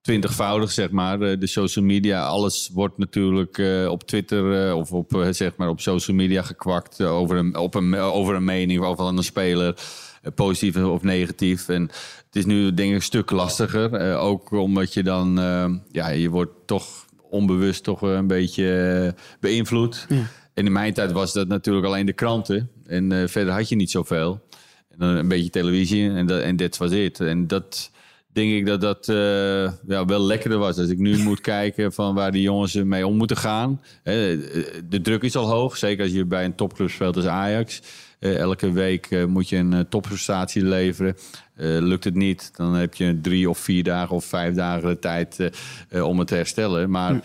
vertwintigvoudig, 0.04 0.70
zeg 0.70 0.90
maar. 0.90 1.38
De 1.38 1.46
social 1.46 1.84
media, 1.84 2.26
alles 2.26 2.70
wordt 2.72 2.98
natuurlijk 2.98 3.58
eh, 3.58 3.86
op 3.90 4.02
Twitter 4.02 4.68
eh, 4.68 4.76
of 4.76 4.92
op, 4.92 5.14
eh, 5.14 5.28
zeg 5.30 5.56
maar 5.56 5.68
op 5.68 5.80
social 5.80 6.16
media 6.16 6.42
gekwakt 6.42 7.00
over, 7.00 7.36
een, 7.36 7.56
op 7.56 7.74
een, 7.74 7.94
over 7.94 8.34
een 8.34 8.44
mening 8.44 8.80
of 8.80 8.86
over 8.86 9.06
een 9.06 9.22
speler. 9.22 9.74
positief 10.34 10.76
of 10.76 11.02
negatief. 11.02 11.68
En 11.68 11.82
het 12.26 12.36
is 12.36 12.44
nu 12.44 12.74
denk 12.74 12.88
ik 12.88 12.94
een 12.94 13.02
stuk 13.02 13.30
lastiger. 13.30 14.16
ook 14.16 14.50
omdat 14.50 14.94
je 14.94 15.02
dan, 15.02 15.34
ja, 15.90 16.08
je 16.08 16.30
wordt 16.30 16.52
toch 16.66 17.04
onbewust 17.30 17.84
toch 17.84 18.02
een 18.02 18.26
beetje 18.26 19.14
beïnvloed. 19.40 20.06
En 20.54 20.66
in 20.66 20.72
mijn 20.72 20.94
tijd 20.94 21.12
was 21.12 21.32
dat 21.32 21.48
natuurlijk 21.48 21.86
alleen 21.86 22.06
de 22.06 22.12
kranten. 22.12 22.70
En 22.86 23.28
verder 23.28 23.52
had 23.52 23.68
je 23.68 23.76
niet 23.76 23.90
zoveel. 23.90 24.40
En 24.90 24.98
dan 24.98 25.08
een 25.08 25.28
beetje 25.28 25.50
televisie 25.50 26.10
en 26.10 26.26
dat 26.26 26.42
en 26.42 26.56
dit 26.56 26.76
was 26.76 26.90
het. 26.90 27.20
En 27.20 27.46
dat 27.46 27.90
denk 28.34 28.52
ik 28.52 28.66
dat 28.66 28.80
dat 28.80 29.08
eh, 29.08 29.72
ja, 29.86 30.04
wel 30.06 30.20
lekkerder 30.20 30.58
was. 30.58 30.78
Als 30.78 30.88
ik 30.88 30.98
nu 30.98 31.18
moet 31.18 31.40
kijken 31.54 31.92
van 31.92 32.14
waar 32.14 32.32
die 32.32 32.42
jongens 32.42 32.74
mee 32.74 33.06
om 33.06 33.16
moeten 33.16 33.36
gaan. 33.36 33.80
Hè, 34.02 34.38
de 34.88 35.00
druk 35.00 35.22
is 35.22 35.36
al 35.36 35.48
hoog, 35.48 35.76
zeker 35.76 36.04
als 36.04 36.12
je 36.12 36.24
bij 36.24 36.44
een 36.44 36.54
topclub 36.54 36.90
speelt 36.90 37.16
als 37.16 37.26
Ajax. 37.26 37.82
Eh, 38.18 38.36
elke 38.36 38.72
week 38.72 39.06
eh, 39.10 39.24
moet 39.24 39.48
je 39.48 39.56
een 39.56 39.72
eh, 39.72 39.80
topprestatie 39.80 40.64
leveren. 40.64 41.16
Eh, 41.54 41.66
lukt 41.66 42.04
het 42.04 42.14
niet, 42.14 42.50
dan 42.56 42.74
heb 42.74 42.94
je 42.94 43.20
drie 43.20 43.50
of 43.50 43.58
vier 43.58 43.82
dagen 43.82 44.16
of 44.16 44.24
vijf 44.24 44.54
dagen 44.54 44.88
de 44.88 44.98
tijd 44.98 45.40
eh, 45.40 45.48
eh, 45.88 46.06
om 46.06 46.18
het 46.18 46.28
te 46.28 46.34
herstellen. 46.34 46.90
Maar 46.90 47.20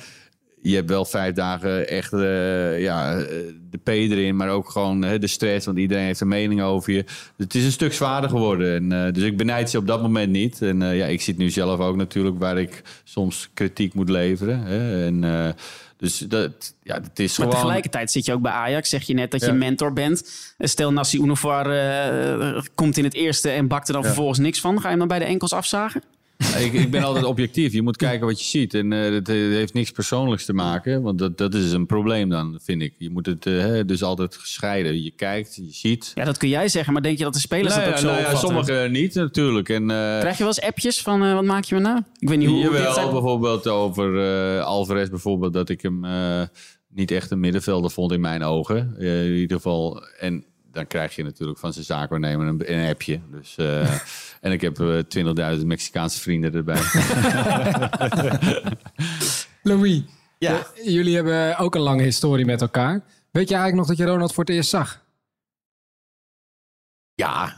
je 0.61 0.75
hebt 0.75 0.89
wel 0.89 1.06
vijf 1.06 1.33
dagen 1.33 1.88
echt 1.88 2.13
eh, 2.13 2.81
ja, 2.81 3.17
eh, 3.17 3.25
de 3.69 3.77
P 3.83 3.88
erin, 3.88 4.35
maar 4.35 4.50
ook 4.50 4.69
gewoon 4.69 5.01
de 5.01 5.27
stress, 5.27 5.65
want 5.65 5.77
iedereen 5.77 6.06
heeft 6.06 6.21
een 6.21 6.27
mening 6.27 6.61
over 6.61 6.94
je. 6.94 7.06
Het 7.38 7.56
is 7.56 7.65
een 7.65 7.71
stuk 7.71 7.94
zwaarder 7.94 8.29
geworden. 8.29 8.75
En, 8.75 9.06
eh, 9.06 9.13
dus 9.13 9.23
ik 9.23 9.38
benijd 9.38 9.69
ze 9.69 9.77
op 9.77 9.88
dat 9.88 10.01
moment 10.01 10.31
niet. 10.31 10.61
En 10.61 10.79
ja, 10.81 11.06
ik 11.06 11.21
zit 11.21 11.38
nu 11.38 11.50
zelf 11.50 11.79
ook 11.79 11.95
natuurlijk 11.95 12.39
waar 12.39 12.57
ik 12.57 12.81
soms 13.03 13.50
kritiek 13.53 13.94
moet 13.94 14.09
leveren. 14.09 14.59
Hè? 14.59 15.06
En, 15.06 15.23
dus 16.00 16.17
dat, 16.17 16.75
ja, 16.83 16.95
het 17.01 17.19
is 17.19 17.38
Maar 17.38 17.47
gewoon... 17.47 17.61
tegelijkertijd 17.61 18.11
zit 18.11 18.25
je 18.25 18.33
ook 18.33 18.41
bij 18.41 18.51
Ajax, 18.51 18.89
zeg 18.89 19.03
je 19.03 19.13
net 19.13 19.31
dat 19.31 19.45
je 19.45 19.51
mentor 19.51 19.94
bent. 19.94 20.53
Stel 20.57 20.94
Nassi 20.94 21.17
Unovar 21.17 21.71
eh, 21.71 22.61
komt 22.75 22.97
in 22.97 23.03
het 23.03 23.13
eerste 23.13 23.50
en 23.50 23.67
bakt 23.67 23.88
er 23.88 23.94
dan 23.94 24.03
vervolgens 24.03 24.39
niks 24.39 24.59
van. 24.59 24.75
Ga 24.75 24.81
je 24.81 24.89
hem 24.89 25.00
dan 25.00 25.07
bij 25.07 25.19
de 25.19 25.25
enkels 25.25 25.53
afzagen? 25.53 26.03
Ik, 26.39 26.74
ik 26.74 26.91
ben 26.91 27.03
altijd 27.03 27.25
objectief. 27.25 27.74
Je 27.74 27.81
moet 27.81 27.97
kijken 27.97 28.25
wat 28.27 28.39
je 28.39 28.45
ziet. 28.45 28.74
En 28.74 28.94
eh 28.94 29.12
het 29.13 29.27
heeft 29.27 29.74
niks 29.74 29.91
persoonlijks 29.91 30.45
te 30.45 30.53
maken. 30.53 31.01
Want 31.01 31.19
dat, 31.19 31.38
dat 31.38 31.53
is 31.53 31.71
een 31.71 31.86
probleem 31.86 32.30
dan, 32.30 32.59
vind 32.63 32.81
ik. 32.81 32.94
Je 32.97 33.09
moet 33.09 33.25
het 33.25 33.45
eh, 33.45 33.80
dus 33.86 34.03
altijd 34.03 34.38
scheiden. 34.41 35.03
Je 35.03 35.12
kijkt, 35.12 35.56
je 35.56 35.68
ziet. 35.71 36.12
Ja, 36.15 36.24
dat 36.25 36.38
kun 36.38 36.50
jij 36.50 36.68
zeggen, 36.68 36.94
maar 36.94 37.01
denk 37.01 37.18
je 37.18 37.24
dat 37.24 37.33
de 37.33 37.39
spelers 37.39 37.75
Nou 37.75 37.86
dat 37.86 37.89
ook 37.94 38.00
ja, 38.00 38.07
zo 38.07 38.13
nou 38.13 38.31
ja, 38.31 38.36
sommigen 38.36 38.91
niet 38.91 39.13
natuurlijk. 39.13 39.69
En, 39.69 39.81
eh, 39.81 40.19
Krijg 40.19 40.38
je 40.38 40.44
wel 40.44 40.47
eens 40.47 40.62
appjes 40.62 41.01
van, 41.01 41.24
eh, 41.24 41.33
wat 41.33 41.44
maak 41.44 41.63
je 41.63 41.75
me 41.75 41.81
nou? 41.81 42.01
Ik 42.19 42.30
weet 42.30 42.38
niet 42.38 42.47
hoe, 42.47 42.62
dit 42.62 42.71
Jawel, 42.71 42.94
zijn. 42.94 43.12
bijvoorbeeld 43.12 43.68
over 43.68 44.19
eh 44.57 44.63
Alvarez 44.65 45.09
bijvoorbeeld, 45.09 45.53
dat 45.53 45.69
ik 45.69 45.81
hem 45.81 46.06
eh, 46.06 46.42
niet 46.89 47.12
echt 47.12 47.31
een 47.31 47.39
middenvelder 47.39 47.92
vond 47.92 48.12
in 48.12 48.21
mijn 48.21 48.44
ogen. 48.44 48.95
Eh, 49.00 49.25
in 49.25 49.35
ieder 49.35 49.57
geval, 49.57 50.03
en 50.19 50.44
dan 50.71 50.88
krijg 50.88 51.16
je 51.16 51.24
natuurlijk 51.24 51.60
van 51.60 51.74
zijn 51.74 51.86
zaakwaarnemer 51.86 52.48
een, 52.48 52.74
een 52.74 52.89
appje. 52.89 53.19
Dus, 53.31 53.57
eh, 53.57 53.94
en 54.42 54.51
ik 54.51 54.62
heb 54.62 54.80
eh 54.80 54.98
20.000 55.60 55.66
Mexicaanse 55.66 56.19
vrienden 56.19 56.54
erbij. 56.54 56.81
Louis, 59.63 60.01
Ja. 60.38 60.51
eh, 60.75 60.86
jullie 60.86 61.16
hebben 61.16 61.57
ook 61.57 61.75
een 61.75 61.81
lange 61.81 62.04
historie 62.04 62.45
met 62.45 62.62
elkaar. 62.62 63.04
Weet 63.31 63.50
je 63.50 63.56
eigenlijk 63.56 63.75
nog 63.75 63.88
dat 63.88 63.98
je 63.98 64.13
Ronald 64.13 64.33
voor 64.33 64.44
het 64.44 64.54
eerst 64.54 64.69
zag? 64.69 65.01
Ja, 67.16 67.56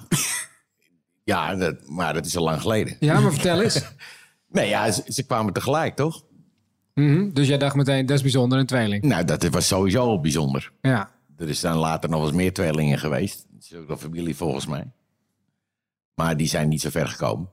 ja 1.24 1.56
dat, 1.56 1.88
maar 1.88 2.13
dat 2.13 2.25
is 2.25 2.38
al 2.38 2.44
lang 2.44 2.62
geleden. 2.62 2.96
Ja, 3.00 3.19
maar 3.19 3.31
vertel 3.34 3.62
eens. 3.62 3.81
Nee, 4.54 4.69
ja, 4.69 4.92
ze, 4.92 5.04
ze 5.08 5.24
kwamen 5.24 5.54
tegelijk, 5.54 5.96
toch? 5.96 6.24
Mhm, 6.94 7.30
Dus 7.34 7.48
jij 7.48 7.58
dacht 7.58 7.75
meteen, 7.75 8.06
dat 8.06 8.16
is 8.16 8.22
bijzonder, 8.22 8.60
een 8.60 8.66
tweeling. 8.66 9.04
Nou, 9.04 9.25
dat 9.25 9.44
was 9.44 9.68
sowieso 9.68 10.19
bijzonder. 10.19 10.72
Ja. 10.81 11.12
Er 11.41 11.49
is 11.49 11.59
dan 11.59 11.77
later 11.77 12.09
nog 12.09 12.23
eens 12.23 12.31
meer 12.31 12.53
tweelingen 12.53 12.99
geweest. 12.99 13.45
Dat 13.49 13.63
is 13.63 13.73
ook 13.75 13.89
een 13.89 13.97
familie 13.97 14.35
volgens 14.35 14.65
mij. 14.65 14.91
Maar 16.13 16.38
die 16.38 16.47
zijn 16.47 16.69
niet 16.69 16.81
zo 16.81 16.89
ver 16.89 17.07
gekomen. 17.07 17.49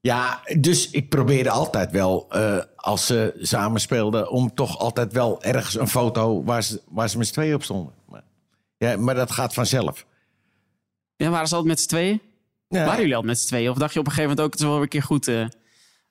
Ja, 0.00 0.42
dus 0.58 0.90
ik 0.90 1.08
probeerde 1.08 1.50
altijd 1.50 1.90
wel, 1.90 2.26
eh, 2.30 2.58
als 2.76 3.06
ze 3.06 3.34
samen 3.38 3.80
speelden... 3.80 4.30
om 4.30 4.54
toch 4.54 4.78
altijd 4.78 5.12
wel 5.12 5.42
ergens 5.42 5.78
een 5.78 5.88
foto 5.88 6.44
waar 6.44 6.62
ze, 6.62 6.82
waar 6.88 7.08
ze 7.08 7.18
met 7.18 7.26
z'n 7.26 7.32
tweeën 7.32 7.54
op 7.54 7.62
stonden. 7.62 7.94
Maar, 8.08 8.22
ja, 8.78 8.96
maar 8.96 9.14
dat 9.14 9.30
gaat 9.32 9.54
vanzelf. 9.54 10.06
Ja, 11.16 11.30
waren 11.30 11.48
ze 11.48 11.54
altijd 11.54 11.72
met 11.72 11.82
z'n 11.82 11.88
tweeën? 11.88 12.20
Ja, 12.68 12.84
Waren 12.84 13.00
jullie 13.00 13.14
altijd 13.14 13.32
met 13.32 13.40
z'n 13.40 13.46
tweeën? 13.46 13.70
Of 13.70 13.78
dacht 13.78 13.92
je 13.94 13.98
op 14.00 14.06
een 14.06 14.12
gegeven 14.12 14.30
moment 14.36 14.46
ook, 14.46 14.52
het 14.52 14.60
is 14.62 14.66
wel 14.66 14.74
weer 14.74 14.82
een 14.82 14.88
keer 14.88 15.02
goed... 15.02 15.28
eh, 15.28 15.42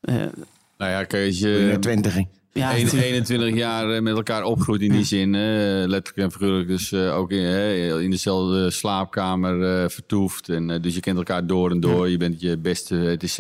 eh, 0.02 0.34
nou 0.78 0.92
ja, 0.92 1.04
kijk, 1.04 1.28
als 1.28 1.42
in 1.42 1.50
je 1.50 1.72
de 1.72 1.80
twintiging. 1.80 2.28
Ja, 2.54 2.76
een- 2.76 2.84
natuurlijk. 2.84 3.08
21 3.12 3.54
jaar 3.56 3.90
eh, 3.96 4.02
met 4.02 4.16
elkaar 4.16 4.44
opgroeit 4.44 4.82
in 4.82 4.92
die 4.92 5.06
zin, 5.06 5.36
eh, 5.36 5.42
letterlijk 5.86 6.18
en 6.18 6.32
figuurlijk. 6.32 6.68
Dus 6.68 6.92
eh, 6.92 7.18
ook 7.18 7.32
in, 7.32 8.02
in 8.02 8.10
dezelfde 8.10 8.72
slaapkamer 8.72 9.84
eh, 9.84 9.90
vertoeft. 9.90 10.50
En, 10.50 10.82
dus 10.82 10.94
je 10.96 11.00
kent 11.00 11.18
elkaar 11.18 11.48
door 11.48 11.72
en 11.72 11.80
door. 11.80 12.10
Je 12.10 12.18
bent 12.18 12.42
je 12.42 12.58
beste, 12.58 12.96
het 12.96 13.24
is, 13.24 13.40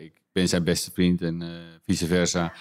ik 0.00 0.12
ben 0.32 0.48
zijn 0.48 0.64
beste 0.64 0.90
vriend 0.94 1.22
en 1.22 1.42
eh, 1.42 1.48
vice 1.86 2.06
versa. 2.06 2.52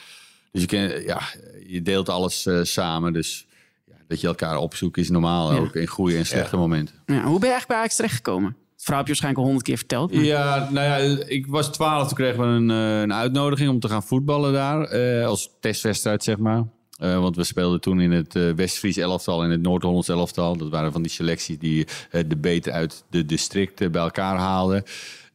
Dus 0.52 0.62
je, 0.62 0.68
ken, 0.68 1.04
ja, 1.04 1.22
je 1.68 1.82
deelt 1.82 2.10
alles 2.10 2.46
eh, 2.46 2.60
samen. 2.64 3.14
Dus 3.14 3.46
ja, 3.86 3.96
dat 4.08 4.22
je 4.22 4.28
elkaar 4.28 4.58
opzoekt 4.58 4.98
is 4.98 5.10
normaal 5.10 5.54
Ja. 5.54 5.60
ook 5.60 5.76
in 5.76 5.88
goede 5.88 6.18
en 6.18 6.26
slechte 6.26 6.58
momenten. 6.58 6.96
Ja, 7.06 7.14
hoe 7.14 7.40
ben 7.40 7.50
je 7.50 7.54
eigenlijk 7.54 7.68
bij 7.68 7.78
Ajax 7.78 7.96
terechtgekomen? 7.96 8.56
Het 8.74 8.84
verhaal 8.84 9.04
heb 9.06 9.16
je 9.16 9.22
waarschijnlijk 9.22 9.38
al 9.38 9.44
honderd 9.44 9.66
keer 9.66 9.78
verteld. 9.78 10.14
Ja, 10.14 10.70
nou 10.72 10.86
ja, 10.88 11.24
ik 11.28 11.48
was 11.48 11.72
12, 11.72 12.08
toen 12.08 12.18
kregen 12.18 12.40
we 12.40 12.46
een, 12.46 12.72
eh, 12.72 13.02
een 13.02 13.14
uitnodiging 13.14 13.70
om 13.70 13.80
te 13.80 13.88
gaan 13.90 14.04
voetballen 14.04 14.54
daar. 14.54 14.82
eh, 14.84 15.26
als 15.26 15.50
testwedstrijd, 15.60 16.24
zeg 16.24 16.38
maar. 16.38 16.64
Eh, 16.98 17.20
want 17.20 17.36
we 17.36 17.44
speelden 17.44 17.82
toen 17.82 18.00
in 18.02 18.12
het 18.12 18.34
West-Fries 18.56 18.98
elftal 18.98 19.44
en 19.44 19.50
het 19.50 19.62
Noord-Hollands 19.62 20.08
elftal. 20.10 20.58
Dat 20.58 20.70
waren 20.70 20.92
van 20.92 21.02
die 21.02 21.12
selecties 21.12 21.60
die 21.60 21.88
de 22.28 22.38
beter 22.38 22.74
uit 22.74 23.04
de 23.10 23.26
districten 23.26 23.92
bij 23.92 24.02
elkaar 24.02 24.38
haalden. 24.38 24.84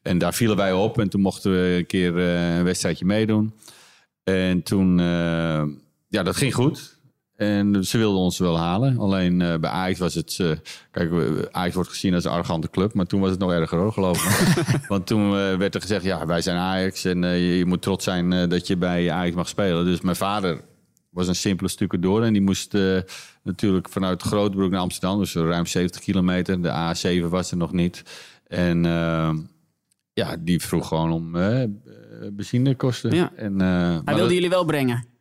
En 0.02 0.18
daar 0.18 0.35
vielen 0.35 0.57
wij 0.57 0.73
op. 0.73 0.99
En 0.99 1.09
toen 1.09 1.21
mochten 1.21 1.50
we 1.50 1.76
een 1.78 1.87
keer 1.87 2.16
een 2.16 2.64
wedstrijdje 2.64 3.04
meedoen. 3.04 3.52
En 4.25 4.62
toen, 4.62 4.99
ja, 6.09 6.23
dat 6.23 6.37
ging 6.37 6.54
goed. 6.54 6.97
En 7.38 7.85
ze 7.85 7.99
wilden 7.99 8.21
ons 8.21 8.38
wel 8.38 8.59
halen. 8.59 8.99
Alleen 8.99 9.40
eh, 9.40 9.59
bij 9.59 9.71
Ajax 9.71 9.99
was 9.99 10.14
het... 10.14 10.37
eh, 10.40 10.50
kijk, 10.90 11.11
Ajax 11.50 11.75
wordt 11.75 11.90
gezien 11.90 12.14
als 12.14 12.25
een 12.25 12.30
arrogante 12.30 12.71
club. 12.71 12.95
Maar 12.95 13.07
toen 13.07 13.21
was 13.21 13.30
het 13.30 13.38
nog 13.38 13.52
erger 13.52 13.78
hoor, 13.78 13.92
geloof 13.92 14.25
ik. 14.25 14.57
Want 14.88 15.07
toen 15.07 15.25
eh, 15.25 15.57
werd 15.57 15.75
er 15.75 15.80
gezegd... 15.80 16.04
Ja, 16.04 16.26
wij 16.26 16.40
zijn 16.40 16.57
Ajax. 16.57 17.04
En 17.04 17.23
je, 17.23 17.57
je 17.57 17.66
moet 17.66 17.83
trots 17.83 18.04
zijn 18.04 18.49
dat 18.49 18.66
je 18.66 18.76
bij 18.76 19.11
Ajax 19.11 19.37
mag 19.37 19.49
spelen. 19.49 19.85
Dus 19.85 20.00
mijn 20.00 20.16
vader 20.16 20.61
was 21.11 21.28
een 21.28 21.35
simpele 21.35 21.68
stukken 21.68 22.00
door. 22.00 22.23
En 22.23 22.33
die 22.33 22.42
moest 22.42 22.76
natuurlijk 23.42 23.88
vanuit 23.88 24.23
Grootbroek 24.23 24.71
naar 24.71 24.80
Amsterdam. 24.80 25.18
Dus 25.18 25.35
ruim 25.35 25.66
70 25.66 26.00
kilometer. 26.00 26.62
De 26.62 26.95
A7 27.23 27.28
was 27.28 27.50
er 27.50 27.57
nog 27.57 27.73
niet. 27.73 28.02
En 28.47 28.87
eh, 28.87 29.35
ja, 30.12 30.37
die 30.38 30.61
vroeg 30.62 30.88
gewoon 30.88 31.12
om 31.12 31.33
benzinekosten. 32.33 33.14
Ja. 33.14 33.33
En, 33.37 33.61
Hij 34.04 34.14
wilde 34.14 34.35
jullie 34.35 34.50
wel 34.50 34.64
brengen. 34.64 35.16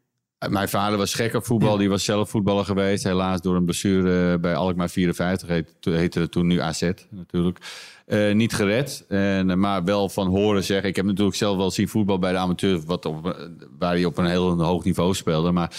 Mijn 0.49 0.69
vader 0.69 0.97
was 0.97 1.13
gek 1.13 1.33
op 1.33 1.45
voetbal. 1.45 1.77
Die 1.77 1.89
was 1.89 2.03
zelf 2.03 2.29
voetballer 2.29 2.65
geweest. 2.65 3.03
Helaas 3.03 3.41
door 3.41 3.55
een 3.55 3.65
blessure 3.65 4.33
eh, 4.33 4.39
bij 4.39 4.55
Alkmaar 4.55 4.89
54. 4.89 5.47
Heet, 5.47 5.73
heette 5.79 6.19
het 6.19 6.31
toen 6.31 6.47
nu 6.47 6.61
AZ 6.61 6.91
natuurlijk. 7.09 7.59
Eh, 8.05 8.33
niet 8.33 8.53
gered. 8.53 9.05
En, 9.07 9.49
eh, 9.49 9.55
maar 9.55 9.83
wel 9.83 10.09
van 10.09 10.27
horen 10.27 10.63
zeggen. 10.63 10.89
Ik 10.89 10.95
heb 10.95 11.05
natuurlijk 11.05 11.37
zelf 11.37 11.57
wel 11.57 11.71
zien 11.71 11.87
voetbal 11.87 12.19
bij 12.19 12.31
de 12.31 12.37
amateur. 12.37 12.81
Wat 12.85 13.05
op, 13.05 13.25
eh, 13.25 13.45
waar 13.79 13.93
hij 13.93 14.05
op 14.05 14.17
een 14.17 14.25
heel 14.25 14.63
hoog 14.63 14.83
niveau 14.83 15.13
speelde. 15.13 15.51
Maar 15.51 15.71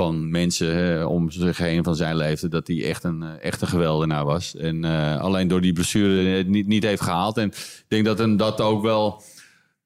van 0.00 0.30
mensen 0.30 0.74
hè, 0.74 1.04
om 1.04 1.30
zich 1.30 1.58
heen 1.58 1.84
van 1.84 1.96
zijn 1.96 2.16
leeftijd. 2.16 2.52
Dat 2.52 2.66
hij 2.66 2.84
echt 2.84 3.04
een, 3.04 3.22
eh, 3.22 3.28
echt 3.40 3.60
een 3.60 3.68
geweldenaar 3.68 4.24
was. 4.24 4.56
En 4.56 4.84
eh, 4.84 5.20
alleen 5.20 5.48
door 5.48 5.60
die 5.60 5.72
blessure 5.72 6.44
niet, 6.44 6.66
niet 6.66 6.82
heeft 6.82 7.02
gehaald. 7.02 7.36
En 7.36 7.48
ik 7.48 7.84
denk 7.88 8.04
dat 8.04 8.18
hem 8.18 8.36
dat 8.36 8.60
ook 8.60 8.82
wel 8.82 9.22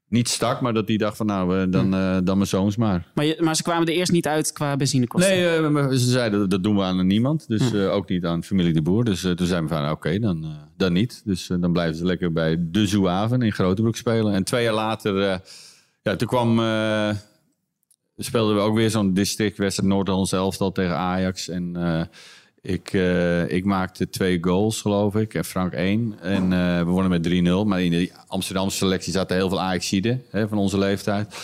niet 0.09 0.29
stak. 0.29 0.61
Maar 0.61 0.73
dat 0.73 0.89
hij 0.89 0.97
dacht 0.97 1.17
van 1.17 1.27
nou, 1.27 1.61
eh, 1.61 1.67
dan, 1.71 1.95
eh, 1.95 2.19
dan 2.25 2.37
mijn 2.37 2.49
zoons 2.49 2.77
maar. 2.77 3.11
Maar, 3.15 3.25
je, 3.25 3.37
maar 3.41 3.57
ze 3.57 3.63
kwamen 3.63 3.87
er 3.87 3.95
eerst 3.95 4.13
niet 4.13 4.27
uit 4.27 4.53
qua 4.53 4.77
benzinekosten. 4.77 5.31
Nee, 5.31 5.47
eh, 5.57 5.89
ze 5.89 6.11
zeiden 6.11 6.49
dat 6.49 6.63
doen 6.63 6.77
we 6.77 6.83
aan 6.83 7.07
niemand. 7.07 7.49
Dus 7.49 7.73
eh, 7.73 7.93
ook 7.93 8.09
niet 8.09 8.25
aan 8.25 8.45
familie 8.45 8.73
de 8.73 8.83
Boer. 8.83 9.05
Dus 9.05 9.21
toen 9.21 9.47
zeiden 9.47 9.69
we 9.69 9.75
van 9.75 9.91
oké, 9.91 10.19
dan, 10.19 10.47
dan 10.77 10.93
niet. 10.93 11.23
Dus 11.25 11.47
dan 11.47 11.73
blijven 11.73 11.97
ze 11.97 12.05
lekker 12.05 12.33
bij 12.33 12.57
de 12.61 12.87
Zouaven 12.87 13.43
in 13.43 13.53
Grotebroek 13.53 13.97
spelen. 13.97 14.35
En 14.35 14.45
twee 14.45 14.65
jaar 14.65 14.75
later, 14.75 15.41
ja, 16.03 16.17
toen 16.17 16.29
kwam, 16.29 16.59
speelden 18.17 18.55
we 18.55 18.61
ook 18.61 18.75
weer 18.75 18.91
zo'n 18.91 19.15
districtwedstrijd 19.15 19.91
Noord-Hollands 19.91 20.33
elftal 20.33 20.73
tegen 20.73 20.97
Ajax. 20.97 21.49
En 21.49 21.77
ik, 22.65 22.93
eh, 22.93 23.51
ik 23.51 23.65
maakte 23.65 24.11
twee 24.11 24.39
goals, 24.41 24.81
geloof 24.81 25.15
ik. 25.15 25.35
En 25.35 25.45
Frank 25.45 25.73
één. 25.73 26.17
En 26.21 26.53
eh, 26.53 26.79
we 26.79 26.85
wonnen 26.85 27.11
met 27.11 27.23
3-0. 27.23 27.67
Maar 27.67 27.83
in 27.83 27.91
de 27.91 28.11
Amsterdamse 28.27 28.77
selectie 28.77 29.13
zaten 29.13 29.37
heel 29.37 29.49
veel 29.49 29.61
Ajaxiden 29.61 30.23
van 30.31 30.59
onze 30.59 30.79
leeftijd. 30.79 31.37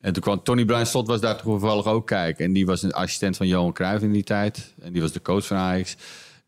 En 0.00 0.12
toen 0.12 0.22
kwam 0.22 0.42
Tony 0.42 0.64
Bruin 0.64 0.86
Slot 0.86 1.06
was 1.06 1.20
daar 1.20 1.42
toevallig 1.42 1.86
ook 1.86 2.06
kijken. 2.06 2.44
En 2.44 2.52
die 2.52 2.66
was 2.66 2.82
een 2.82 2.92
assistent 2.92 3.36
van 3.36 3.46
Johan 3.46 3.72
Cruijff 3.72 4.02
in 4.02 4.12
die 4.12 4.24
tijd. 4.24 4.74
En 4.80 4.92
die 4.92 5.02
was 5.02 5.12
de 5.12 5.22
coach 5.22 5.46
van 5.46 5.56
Ajax. 5.56 5.96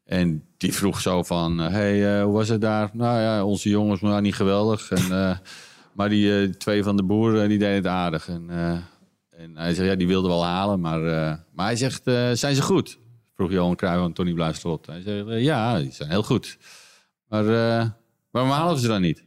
En 0.04 0.44
die 0.56 0.74
vroeg 0.74 1.00
zo 1.00 1.22
van, 1.22 1.60
eh, 1.60 1.68
hey, 1.68 2.22
hoe 2.22 2.32
was 2.32 2.48
het 2.48 2.60
daar? 2.60 2.90
Nou 2.92 3.20
ja, 3.20 3.44
onze 3.44 3.68
jongens, 3.68 4.00
maar 4.00 4.20
niet 4.20 4.34
geweldig. 4.34 4.90
En, 4.90 5.40
maar 5.92 6.08
die 6.08 6.56
twee 6.56 6.82
van 6.82 6.96
de 6.96 7.02
boeren, 7.02 7.48
die 7.48 7.58
deden 7.58 7.74
het 7.74 7.86
aardig. 7.86 8.28
En, 8.28 8.50
en 9.30 9.56
hij 9.56 9.74
zegt, 9.74 9.88
ja, 9.88 9.94
die 9.94 10.06
wilden 10.06 10.30
wel 10.30 10.44
halen. 10.44 10.80
Maar, 10.80 11.00
maar 11.52 11.66
hij 11.66 11.76
zegt, 11.76 12.02
zijn 12.32 12.54
ze 12.54 12.62
goed? 12.62 12.99
Vroeg 13.40 13.52
Johan 13.52 13.76
Cruijff 13.76 14.02
aan 14.02 14.12
Tony 14.12 14.52
Slot. 14.52 14.86
Hij 14.86 15.00
zegt, 15.00 15.28
eh, 15.28 15.42
ja, 15.42 15.78
die 15.78 15.92
zijn 15.92 16.10
heel 16.10 16.22
goed. 16.22 16.58
Maar 17.28 17.44
eh, 17.44 17.88
waarom 18.30 18.52
halen 18.52 18.78
ze 18.78 18.86
dan 18.86 19.00
niet? 19.00 19.24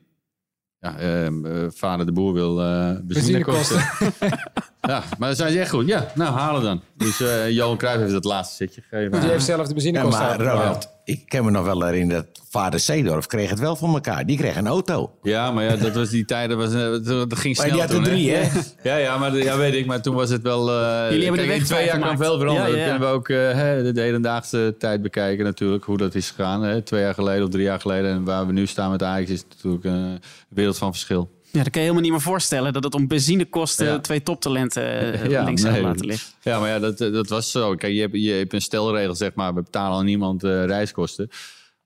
Ja, 0.80 0.98
ehm, 0.98 1.46
eh, 1.46 1.66
vader 1.70 2.06
de 2.06 2.12
boer 2.12 2.34
wil 2.34 2.62
eh 2.62 2.92
benzinekosten. 3.04 3.78
ja, 4.92 5.04
maar 5.18 5.28
dan 5.28 5.36
zijn 5.36 5.52
ze 5.52 5.60
echt 5.60 5.70
goed. 5.70 5.88
Ja, 5.88 6.12
nou, 6.16 6.34
halen 6.34 6.62
dan. 6.62 6.82
Dus 6.98 7.20
eh, 7.22 7.50
Johan 7.50 7.78
Cruijff 7.78 8.00
heeft 8.02 8.14
het 8.14 8.24
laatste 8.24 8.56
zetje 8.56 8.82
gegeven. 8.82 9.20
Die 9.22 9.30
heeft 9.30 9.46
zelf 9.46 9.62
de 9.62 9.68
Ja, 9.68 9.74
benzinekosten 9.74 10.22
maar 10.22 10.30
uitgebracht. 10.30 10.64
Ronald, 10.64 10.90
ik 11.04 11.24
kan 11.28 11.46
me 11.46 11.52
nog 11.52 11.66
wel 11.66 11.84
herinneren 11.86 12.26
dat 12.34 12.44
vader 12.50 12.80
Seedorf 12.80 13.26
kreeg 13.26 13.50
het 13.50 13.60
wel 13.60 13.76
van 13.76 13.94
elkaar. 13.94 14.26
Die 14.26 14.38
kreeg 14.38 14.56
een 14.56 14.68
auto. 14.68 15.12
Ja, 15.22 15.52
maar 15.52 15.64
ja, 15.64 15.76
dat 15.76 15.96
was 15.96 16.10
die 16.10 16.26
tijden, 16.26 16.58
was, 16.58 16.74
eh, 16.74 16.80
dat 17.06 17.36
ging 17.36 17.58
Maar 17.58 17.66
snel 17.66 17.72
die 17.72 17.82
had 17.82 17.90
er 17.90 17.96
toen, 17.96 18.04
drie, 18.04 18.32
hè? 18.32 18.50
Ja, 18.84 18.96
ja, 18.96 19.18
maar 19.18 19.38
ja, 19.38 19.58
weet 19.58 19.74
ik, 19.74 19.86
maar 19.86 20.02
toen 20.02 20.16
was 20.16 20.30
het 20.30 20.42
wel... 20.42 20.70
eh, 20.70 21.10
hebben 21.10 21.34
de 21.34 21.46
weg 21.48 21.58
in 21.58 21.64
twee 21.64 21.86
jaar 21.86 22.00
kan 22.00 22.18
veel 22.18 22.38
veranderen. 22.40 22.78
Ja, 22.78 22.84
kunnen 22.84 23.00
we 23.10 23.16
ook 23.16 23.30
eh, 23.30 23.38
hè, 23.38 23.84
de, 23.84 23.92
de 23.92 24.02
hedendaagse 24.02 24.76
tijd 24.80 25.02
bekijken 25.02 25.46
natuurlijk, 25.46 25.84
hoe 25.84 25.98
dat 25.98 26.16
is 26.16 26.30
gegaan. 26.30 26.64
Hè. 26.64 26.82
Twee 26.82 27.02
jaar 27.02 27.14
geleden 27.14 27.44
of 27.44 27.50
drie 27.50 27.64
jaar 27.64 27.80
geleden 27.80 28.12
en 28.12 28.24
waar 28.24 28.48
we 28.48 28.54
nu 28.54 28.66
staan 28.66 28.92
met 28.92 29.04
Ajax 29.04 29.30
is 29.30 29.44
natuurlijk 29.50 29.84
een 29.84 30.20
wereld 30.50 30.78
van 30.78 30.92
verschil. 30.92 31.30
Ja, 31.54 31.64
dat 31.64 31.72
kan 31.72 31.82
je 31.82 31.88
helemaal 31.88 32.02
niet 32.02 32.12
meer 32.12 32.22
voorstellen. 32.22 32.74
Dat 32.74 32.84
het 32.84 32.96
om 32.96 33.08
benzinekosten 33.08 33.86
Ja. 33.86 34.00
twee 34.00 34.24
toptalenten 34.24 34.84
eh, 35.14 35.30
Ja, 35.30 35.44
links 35.44 35.62
nee, 35.62 35.82
laten 35.82 36.06
liggen. 36.06 36.32
Ja, 36.42 36.60
maar 36.60 36.70
ja, 36.70 36.80
dat, 36.80 37.02
eh, 37.02 37.12
dat 37.14 37.28
was 37.30 37.52
zo. 37.52 37.76
Kijk, 37.76 37.94
je 37.94 38.00
hebt, 38.02 38.14
je 38.16 38.32
hebt 38.32 38.54
een 38.54 38.62
stelregel, 38.62 39.16
zeg 39.16 39.34
maar, 39.34 39.54
we 39.54 39.62
betalen 39.62 39.98
aan 39.98 40.06
niemand 40.06 40.44
eh, 40.44 40.66
reiskosten. 40.66 41.30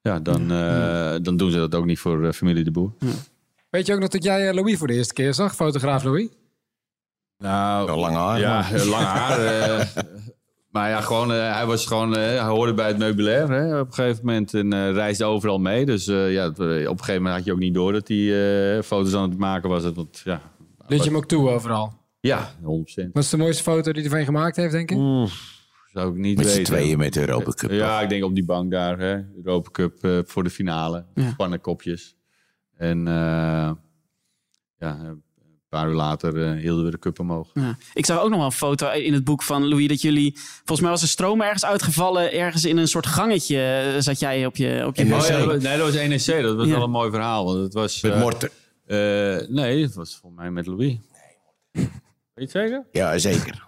Ja, 0.01 0.19
dan, 0.19 0.51
eh, 0.51 1.15
dan 1.21 1.37
doen 1.37 1.51
ze 1.51 1.57
dat 1.57 1.75
ook 1.75 1.85
niet 1.85 1.99
voor 1.99 2.25
eh, 2.25 2.31
familie 2.31 2.63
de 2.63 2.71
Boer. 2.71 2.91
Weet 3.69 3.85
je 3.85 3.93
ook 3.93 3.99
nog 3.99 4.09
dat 4.09 4.23
jij 4.23 4.47
eh, 4.47 4.53
Louis 4.55 4.77
voor 4.77 4.87
de 4.87 4.93
eerste 4.93 5.13
keer 5.13 5.33
zag? 5.33 5.55
Fotograaf 5.55 6.03
Louis? 6.03 6.27
Nou, 7.37 7.85
Wel 7.85 7.97
lang 7.99 8.15
haar. 8.15 8.39
Ja, 8.39 8.59
maar- 8.61 8.73
eh, 8.73 8.85
lang 8.85 9.03
haar. 9.05 9.93
Maar 10.77 10.89
ja, 10.89 11.01
gewoon, 11.01 11.31
eh, 11.33 11.53
hij 11.53 11.65
was 11.65 11.85
gewoon, 11.85 12.15
eh, 12.15 12.21
hij 12.21 12.39
hoorde 12.41 12.73
bij 12.73 12.87
het 12.87 12.97
meubilair 12.97 13.49
hè, 13.51 13.79
op 13.79 13.87
een 13.87 13.93
gegeven 13.93 14.25
moment 14.25 14.53
en 14.53 14.73
eh, 14.73 14.91
reisde 14.91 15.25
overal 15.25 15.59
mee. 15.59 15.85
Dus 15.85 16.07
eh, 16.07 16.33
ja, 16.33 16.47
op 16.47 16.59
een 16.59 16.85
gegeven 16.85 17.15
moment 17.15 17.35
had 17.35 17.45
je 17.45 17.51
ook 17.51 17.59
niet 17.59 17.73
door 17.73 17.91
dat 17.93 18.07
hij 18.07 18.17
eh, 18.77 18.83
foto's 18.83 19.13
aan 19.13 19.29
het 19.29 19.39
maken 19.39 19.69
was. 19.69 19.91
Want, 19.93 20.21
ja, 20.23 20.41
Liet 20.87 20.99
je 21.03 21.09
hem 21.09 21.17
ook 21.17 21.25
toe 21.27 21.49
overal? 21.49 21.93
ja, 22.19 22.49
100%. 22.61 22.63
Wat 23.13 23.23
is 23.23 23.29
de 23.29 23.37
mooiste 23.37 23.63
foto 23.63 23.91
die 23.91 24.01
hij 24.01 24.09
van 24.09 24.19
je 24.19 24.25
gemaakt 24.25 24.55
heeft, 24.55 24.71
denk 24.71 24.91
ik? 24.91 24.97
Oef, 24.97 25.55
zou 25.93 26.09
ik 26.11 26.17
niet 26.17 26.37
Met 26.37 26.45
weten. 26.45 26.65
z'n 26.65 26.71
tweeën 26.71 26.97
met 26.97 27.13
de 27.13 27.19
Europa 27.19 27.51
Cup. 27.51 27.71
Ja, 27.71 28.01
ik 28.01 28.09
denk 28.09 28.23
op 28.23 28.35
die 28.35 28.45
bank 28.45 28.71
daar, 28.71 28.99
hè, 28.99 29.21
Europa 29.43 29.69
Cup 29.71 30.03
eh, 30.03 30.19
voor 30.25 30.43
de 30.43 30.49
finale. 30.49 31.05
Ja. 31.13 31.33
Pannenkopjes. 31.37 32.15
En 32.77 33.07
eh, 33.07 33.71
ja, 34.79 35.15
een 35.69 35.79
paar 35.79 35.87
uur 35.89 35.95
later 35.95 36.43
eh, 36.43 36.61
hielden 36.61 36.85
we 36.85 36.91
de 36.91 36.99
cup 36.99 37.19
omhoog. 37.19 37.49
Ja. 37.53 37.77
Ik 37.93 38.05
zag 38.05 38.19
ook 38.21 38.29
nog 38.29 38.37
wel 38.37 38.45
een 38.45 38.51
foto 38.51 38.89
in 38.91 39.13
het 39.13 39.23
boek 39.23 39.43
van 39.43 39.67
Louis 39.67 39.87
dat 39.87 40.01
jullie... 40.01 40.33
Volgens 40.37 40.79
mij 40.81 40.89
was 40.89 41.01
de 41.01 41.07
stroom 41.07 41.41
ergens 41.41 41.65
uitgevallen. 41.65 42.31
Ergens 42.33 42.65
in 42.65 42.77
een 42.77 42.87
soort 42.87 43.05
gangetje 43.07 43.91
eh, 43.95 44.01
zat 44.01 44.19
jij 44.19 44.45
op 44.45 44.55
je, 44.55 44.83
op 44.85 44.95
je 44.95 45.03
In 45.03 45.13
Oh 45.13 45.25
ja, 45.27 45.45
nee, 45.45 45.77
dat 45.77 45.93
was 45.93 45.93
NEC. 45.93 46.41
Dat 46.43 46.55
was 46.55 46.67
Ja. 46.67 46.73
wel 46.73 46.83
een 46.83 46.89
mooi 46.89 47.11
verhaal. 47.11 47.45
Want 47.45 47.57
het 47.59 47.73
was, 47.73 48.01
Met 48.01 48.11
eh, 48.13 48.19
Morten. 48.19 48.49
nee, 49.53 49.81
het 49.81 49.93
was 49.95 50.17
volgens 50.21 50.41
mij 50.41 50.51
met 50.51 50.67
Louis. 50.67 50.97
Weet 51.71 51.89
je 52.33 52.41
het 52.41 52.51
zeker? 52.51 52.85
Ja, 52.91 53.17
zeker. 53.17 53.67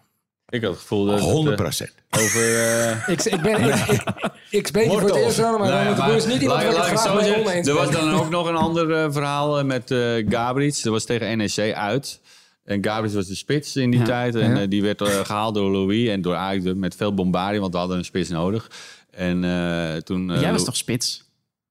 Ik 0.49 0.61
had 0.61 0.71
het 0.71 0.79
gevoel 0.79 1.05
dat 1.05 1.15
het, 1.19 1.23
100 1.29 1.57
eh, 1.57 1.63
procent. 1.63 1.91
over... 2.09 2.55
eh, 2.59 3.07
Ik, 3.07 3.23
ik 3.23 3.41
ben... 3.41 3.63
Ik, 3.63 3.75
ik, 3.75 4.03
ik 4.49 4.67
spreek 4.67 4.83
je 4.83 4.91
voor 4.91 5.01
het 5.01 5.15
eerst 5.15 5.39
aan, 5.39 5.59
maar 5.59 5.69
Nou 5.69 5.95
ja, 6.11 6.15
is 6.15 6.25
niet 6.25 6.41
iemand 6.41 6.61
waar 6.61 6.69
ik 6.71 6.77
het 6.77 6.77
laat 6.77 6.85
graag 6.99 7.01
zo 7.07 7.13
mee 7.15 7.23
zeggen. 7.23 7.45
oneens 7.45 7.67
Er 7.67 7.73
was 7.73 7.89
ben. 7.89 7.99
dan 8.05 8.13
ook 8.13 8.29
nog 8.29 8.47
een 8.47 8.55
ander 8.55 8.91
eh, 9.03 9.11
verhaal 9.11 9.63
met 9.65 9.91
eh 9.91 10.25
Gabriels. 10.29 10.81
Dat 10.81 10.93
was 10.93 11.05
tegen 11.05 11.37
NEC 11.37 11.73
uit. 11.73 12.19
En 12.65 12.83
Gabriels 12.83 13.13
was 13.13 13.27
de 13.27 13.35
spits 13.35 13.75
in 13.75 13.89
die 13.91 13.99
Ja. 13.99 14.05
tijd. 14.05 14.35
En 14.35 14.57
Ja. 14.59 14.65
die 14.65 14.81
werd 14.81 15.01
eh, 15.01 15.07
gehaald 15.25 15.55
door 15.55 15.71
Louis 15.71 16.09
en 16.09 16.21
door 16.21 16.35
Ajax 16.35 16.63
met 16.75 16.95
veel 16.95 17.13
bombardie, 17.13 17.59
want 17.59 17.73
we 17.73 17.79
hadden 17.79 17.97
een 17.97 18.05
spits 18.05 18.29
nodig. 18.29 18.71
En 19.11 19.43
eh, 19.43 19.95
toen... 20.01 20.31
eh, 20.31 20.41
Jij 20.41 20.51
was 20.51 20.63
toch 20.63 20.75
spits? 20.75 21.23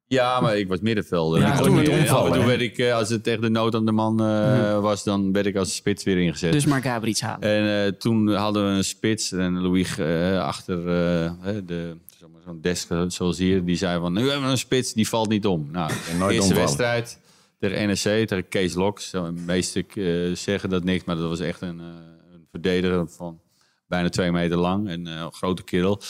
Ja, 0.08 0.40
maar 0.40 0.58
ik 0.58 0.68
was 0.68 0.80
middenvelder. 0.80 1.40
Ja, 1.40 1.56
toen 1.60 1.74
niet- 1.74 1.76
met 1.76 1.88
af 1.88 1.94
en 1.94 2.00
omvallen, 2.00 2.32
toe 2.32 2.40
hè? 2.40 2.46
werd 2.46 2.60
ik, 2.60 2.78
eh, 2.78 2.94
als 2.94 3.08
het 3.08 3.22
tegen 3.22 3.40
de 3.40 3.48
nood 3.48 3.74
aan 3.74 3.86
de 3.86 3.92
man 3.92 4.20
eh, 4.20 4.80
was, 4.80 5.04
dan 5.04 5.32
werd 5.32 5.46
ik 5.46 5.56
als 5.56 5.74
spits 5.74 6.04
weer 6.04 6.18
ingezet. 6.18 6.52
Dus 6.52 6.66
maar 6.66 6.82
Gabriels 6.82 7.20
halen. 7.20 7.48
En 7.48 7.84
eh, 7.86 7.92
toen 7.92 8.28
hadden 8.34 8.64
we 8.70 8.76
een 8.76 8.84
spits 8.84 9.32
en 9.32 9.60
Louis 9.60 10.00
achter 10.40 10.84
de, 11.66 11.96
zo'n 12.44 12.60
desk 12.60 12.88
zoals 13.08 13.38
hier, 13.38 13.64
die 13.64 13.76
zei 13.76 14.00
van, 14.00 14.12
nu 14.12 14.20
hebben 14.28 14.44
we 14.44 14.50
een 14.50 14.58
spits, 14.58 14.92
die 14.92 15.08
valt 15.08 15.28
niet 15.28 15.46
om. 15.46 15.68
Nou, 15.72 15.92
nooit 16.18 16.32
eerste 16.34 16.48
omvallen. 16.48 16.56
wedstrijd 16.56 17.18
tegen 17.58 17.86
NEC, 17.86 18.28
tegen 18.28 18.48
Kees 18.48 18.74
Loks. 18.74 19.10
De 19.10 19.32
meeste 19.46 19.84
zeggen 20.34 20.70
dat 20.70 20.84
niks, 20.84 21.04
maar 21.04 21.16
dat 21.16 21.28
was 21.28 21.40
echt 21.40 21.60
een, 21.60 21.78
een 21.78 22.46
verdediger 22.50 23.08
van 23.08 23.40
bijna 23.86 24.08
twee 24.08 24.32
meter 24.32 24.58
lang 24.58 24.88
en 24.88 25.06
een 25.06 25.32
grote 25.32 25.62
kerel. 25.64 26.00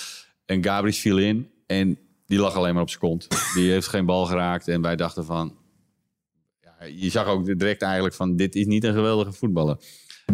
En 0.46 0.64
Gabriels 0.64 0.98
viel 0.98 1.18
in 1.18 1.50
en 1.66 1.98
die 2.28 2.38
lag 2.38 2.54
alleen 2.54 2.72
maar 2.72 2.82
op 2.82 2.88
zijn 2.88 3.00
kont. 3.00 3.28
Die 3.54 3.70
heeft 3.70 3.86
geen 3.86 4.06
bal 4.06 4.26
geraakt 4.26 4.68
en 4.68 4.82
wij 4.82 4.96
dachten 4.96 5.24
van, 5.24 5.56
ja, 6.60 6.86
je 6.86 7.10
zag 7.10 7.26
ook 7.26 7.58
direct 7.58 7.82
eigenlijk 7.82 8.14
van, 8.14 8.36
dit 8.36 8.54
is 8.54 8.66
niet 8.66 8.84
een 8.84 8.94
geweldige 8.94 9.32
voetballer. 9.32 9.78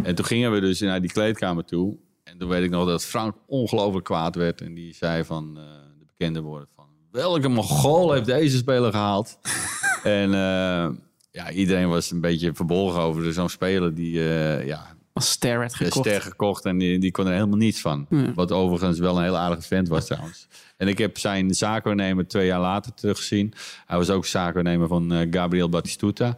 En 0.03 0.15
toen 0.15 0.25
gingen 0.25 0.51
we 0.51 0.59
dus 0.59 0.79
naar 0.79 1.01
die 1.01 1.11
kleedkamer 1.11 1.65
toe. 1.65 1.97
En 2.23 2.37
toen 2.37 2.49
weet 2.49 2.63
ik 2.63 2.69
nog 2.69 2.87
dat 2.87 3.05
Frank 3.05 3.35
ongelooflijk 3.47 4.05
kwaad 4.05 4.35
werd. 4.35 4.61
En 4.61 4.73
die 4.73 4.93
zei 4.93 5.23
van 5.23 5.57
eh, 5.57 5.63
de 5.99 6.05
bekende 6.05 6.41
woorden 6.41 6.67
van... 6.75 6.85
Welke 7.11 7.47
Mongool 7.47 8.11
heeft 8.11 8.25
deze 8.25 8.57
speler 8.57 8.91
gehaald? 8.91 9.39
en 10.03 10.33
eh, 10.33 10.89
ja, 11.31 11.51
iedereen 11.51 11.89
was 11.89 12.11
een 12.11 12.21
beetje 12.21 12.53
verbolgen 12.53 13.01
over 13.01 13.33
zo'n 13.33 13.49
speler 13.49 13.95
die 13.95 14.19
eh, 14.19 14.65
ja, 14.65 14.97
Als 15.15 15.29
ster 15.29 15.59
werd 15.59 15.71
de 15.71 15.77
gekocht. 15.77 16.07
ster 16.07 16.21
gekocht. 16.21 16.65
En 16.65 16.77
die, 16.77 16.99
die 16.99 17.11
kon 17.11 17.25
er 17.27 17.33
helemaal 17.33 17.57
niets 17.57 17.81
van. 17.81 18.05
Ja. 18.09 18.33
Wat 18.33 18.51
overigens 18.51 18.99
wel 18.99 19.17
een 19.17 19.23
heel 19.23 19.37
aardige 19.37 19.67
vent 19.67 19.87
was 19.87 20.05
trouwens. 20.05 20.47
En 20.77 20.87
ik 20.87 20.97
heb 20.97 21.17
zijn 21.17 21.53
zaakwaarnemer 21.53 22.27
twee 22.27 22.45
jaar 22.45 22.59
later 22.59 22.93
teruggezien. 22.93 23.53
Hij 23.85 23.97
was 23.97 24.09
ook 24.09 24.25
zaakwaarnemer 24.25 24.87
van 24.87 25.13
eh, 25.13 25.27
Gabriel 25.31 25.69
Batistuta. 25.69 26.35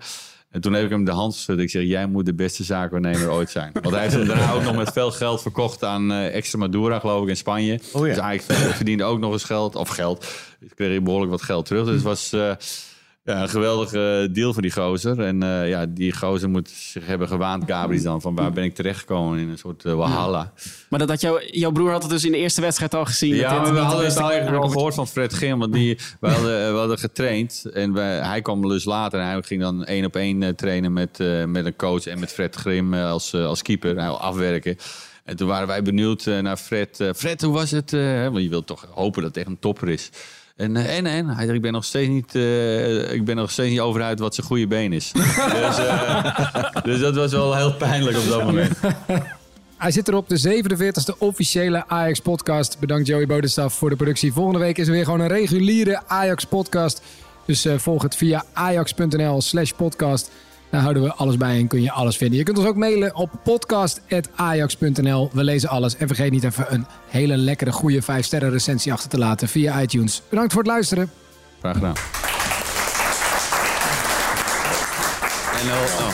En 0.49 0.61
toen 0.61 0.73
heb 0.73 0.83
ik 0.83 0.89
hem 0.89 1.05
de 1.05 1.11
hand 1.11 1.33
geschud. 1.33 1.59
Ik 1.59 1.69
zeg, 1.69 1.83
jij 1.83 2.07
moet 2.07 2.25
de 2.25 2.33
beste 2.33 2.63
zaakwaarnemer 2.63 3.31
ooit 3.31 3.49
zijn. 3.49 3.71
Want 3.73 3.89
hij 3.89 4.01
heeft 4.01 4.13
hem 4.15 4.27
daarna 4.27 4.51
ook 4.51 4.63
nog 4.63 4.75
met 4.75 4.91
veel 4.91 5.11
geld 5.11 5.41
verkocht 5.41 5.83
aan 5.83 6.11
eh 6.11 6.35
Extremadura, 6.35 6.99
geloof 6.99 7.23
ik, 7.23 7.29
in 7.29 7.37
Spanje. 7.37 7.79
Oh 7.93 8.07
ja. 8.07 8.13
Dus 8.13 8.23
eigenlijk 8.23 8.59
verdiende 8.75 9.03
ook 9.03 9.19
nog 9.19 9.31
eens 9.31 9.43
geld. 9.43 9.75
Of 9.75 9.89
geld. 9.89 10.25
Dus 10.59 10.69
kreeg 10.75 10.89
hij 10.89 11.03
behoorlijk 11.03 11.31
wat 11.31 11.41
geld 11.41 11.65
terug. 11.65 11.85
Dus 11.85 11.93
het 11.93 12.03
was... 12.03 12.33
eh, 12.33 12.51
Ja, 13.27 13.41
een 13.41 13.49
geweldige 13.49 14.29
deal 14.31 14.53
voor 14.53 14.61
die 14.61 14.71
gozer. 14.71 15.19
En 15.21 15.43
eh, 15.43 15.69
ja, 15.69 15.85
die 15.85 16.15
gozer 16.15 16.49
moet 16.49 16.69
zich 16.69 17.05
hebben 17.05 17.27
gewaand, 17.27 17.63
Gabriel 17.67 18.03
dan, 18.03 18.21
van 18.21 18.35
waar 18.35 18.51
ben 18.51 18.63
ik 18.63 18.75
terechtgekomen 18.75 19.39
in 19.39 19.49
een 19.49 19.57
soort 19.57 19.83
uh, 19.85 19.93
walhalla. 19.93 20.53
Maar 20.89 20.99
dat, 20.99 21.07
dat 21.07 21.21
jou, 21.21 21.45
jouw 21.45 21.71
broer 21.71 21.91
had 21.91 22.01
het 22.01 22.11
dus 22.11 22.25
in 22.25 22.31
de 22.31 22.37
eerste 22.37 22.61
wedstrijd 22.61 22.93
al 22.93 23.05
gezien. 23.05 23.35
Ja, 23.35 23.49
dat 23.49 23.57
maar 23.57 23.65
dit 23.65 23.73
we 23.73 23.79
hadden 23.79 23.99
de 24.05 24.13
het 24.13 24.21
al 24.21 24.31
aankomt. 24.31 24.71
gehoord 24.71 24.93
van 24.93 25.07
Fred 25.07 25.33
Gim, 25.33 25.59
want 25.59 25.73
die, 25.73 25.97
we, 26.19 26.27
hadden, 26.29 26.71
we 26.73 26.77
hadden 26.79 26.97
getraind 26.99 27.65
en 27.73 27.93
wij, 27.93 28.17
hij 28.19 28.41
kwam 28.41 28.61
dus 28.69 28.85
later 28.85 29.19
en 29.19 29.25
hij 29.27 29.41
ging 29.41 29.61
dan 29.61 29.85
één 29.85 30.05
op 30.05 30.15
één 30.15 30.43
eh, 30.43 30.49
trainen 30.49 30.93
met, 30.93 31.19
eh, 31.19 31.45
met 31.45 31.65
een 31.65 31.75
coach 31.75 32.05
en 32.05 32.19
met 32.19 32.31
Fred 32.31 32.55
Grim 32.55 32.93
eh, 32.93 33.09
als, 33.11 33.33
eh, 33.33 33.45
als 33.45 33.61
keeper, 33.61 33.95
hij 33.95 34.05
wil 34.05 34.19
afwerken. 34.21 34.77
En 35.23 35.35
toen 35.35 35.47
waren 35.47 35.67
wij 35.67 35.81
benieuwd 35.81 36.25
eh, 36.25 36.39
naar 36.39 36.57
Fred. 36.57 36.99
Eh, 36.99 37.09
Fred, 37.15 37.41
hoe 37.41 37.53
was 37.53 37.71
het? 37.71 37.93
eh, 37.93 38.23
want 38.23 38.43
je 38.43 38.49
wilt 38.49 38.67
toch 38.67 38.87
hopen 38.93 39.21
dat 39.21 39.29
het 39.29 39.37
echt 39.37 39.47
een 39.47 39.59
topper 39.59 39.89
is. 39.89 40.09
En, 40.57 40.75
en, 40.75 41.05
en, 41.05 41.27
hij 41.27 41.43
zegt, 41.43 41.55
ik 41.55 41.61
ben 41.61 41.71
nog 41.71 41.85
steeds 41.85 42.09
niet, 42.09 42.35
eh, 42.35 43.11
ik 43.11 43.25
ben 43.25 43.35
nog 43.35 43.51
steeds 43.51 43.69
niet 43.69 43.79
over 43.79 44.01
uit 44.01 44.19
wat 44.19 44.35
zijn 44.35 44.47
goede 44.47 44.67
been 44.67 44.93
is. 44.93 45.11
dus, 45.11 45.77
eh, 45.77 46.83
dus 46.83 46.99
dat 46.99 47.15
was 47.15 47.31
wel 47.31 47.55
heel 47.55 47.73
pijnlijk 47.73 48.17
op 48.17 48.27
dat 48.27 48.43
moment. 48.43 48.77
Hij 49.77 49.91
zit 49.91 50.07
erop, 50.07 50.29
de 50.29 50.63
47e 50.63 51.17
officiële 51.17 51.87
Ajax-podcast. 51.87 52.79
Bedankt 52.79 53.07
Joey 53.07 53.25
Bodenstaf 53.25 53.73
voor 53.73 53.89
de 53.89 53.95
productie. 53.95 54.33
Volgende 54.33 54.59
week 54.59 54.77
is 54.77 54.87
er 54.87 54.93
weer 54.93 55.03
gewoon 55.03 55.19
een 55.19 55.27
reguliere 55.27 56.01
Ajax-podcast. 56.07 57.01
Dus 57.45 57.65
eh, 57.65 57.77
volg 57.77 58.01
het 58.01 58.15
via 58.15 58.43
ajax.nl 58.53 59.41
slash 59.41 59.71
podcast. 59.71 60.31
Daar 60.69 60.81
houden 60.81 61.03
we 61.03 61.13
alles 61.13 61.37
bij 61.37 61.57
en 61.57 61.67
kun 61.67 61.81
je 61.81 61.91
alles 61.91 62.17
vinden. 62.17 62.37
Je 62.37 62.43
kunt 62.43 62.57
ons 62.57 62.67
ook 62.67 62.75
mailen 62.75 63.15
op 63.15 63.29
podcast.ajax.nl. 63.43 65.29
We 65.33 65.43
lezen 65.43 65.69
alles. 65.69 65.97
En 65.97 66.07
vergeet 66.07 66.31
niet 66.31 66.43
even 66.43 66.65
een 66.69 66.85
hele 67.07 67.37
lekkere, 67.37 67.71
goede 67.71 68.03
5-sterren 68.03 68.49
recensie 68.49 68.93
achter 68.93 69.09
te 69.09 69.17
laten 69.17 69.47
via 69.47 69.81
iTunes. 69.81 70.21
Bedankt 70.29 70.53
voor 70.53 70.61
het 70.61 70.71
luisteren. 70.71 71.11
Graag 71.59 71.73
gedaan. 71.73 71.95
En, 75.59 75.67
oh, 75.71 76.07
oh. 76.07 76.13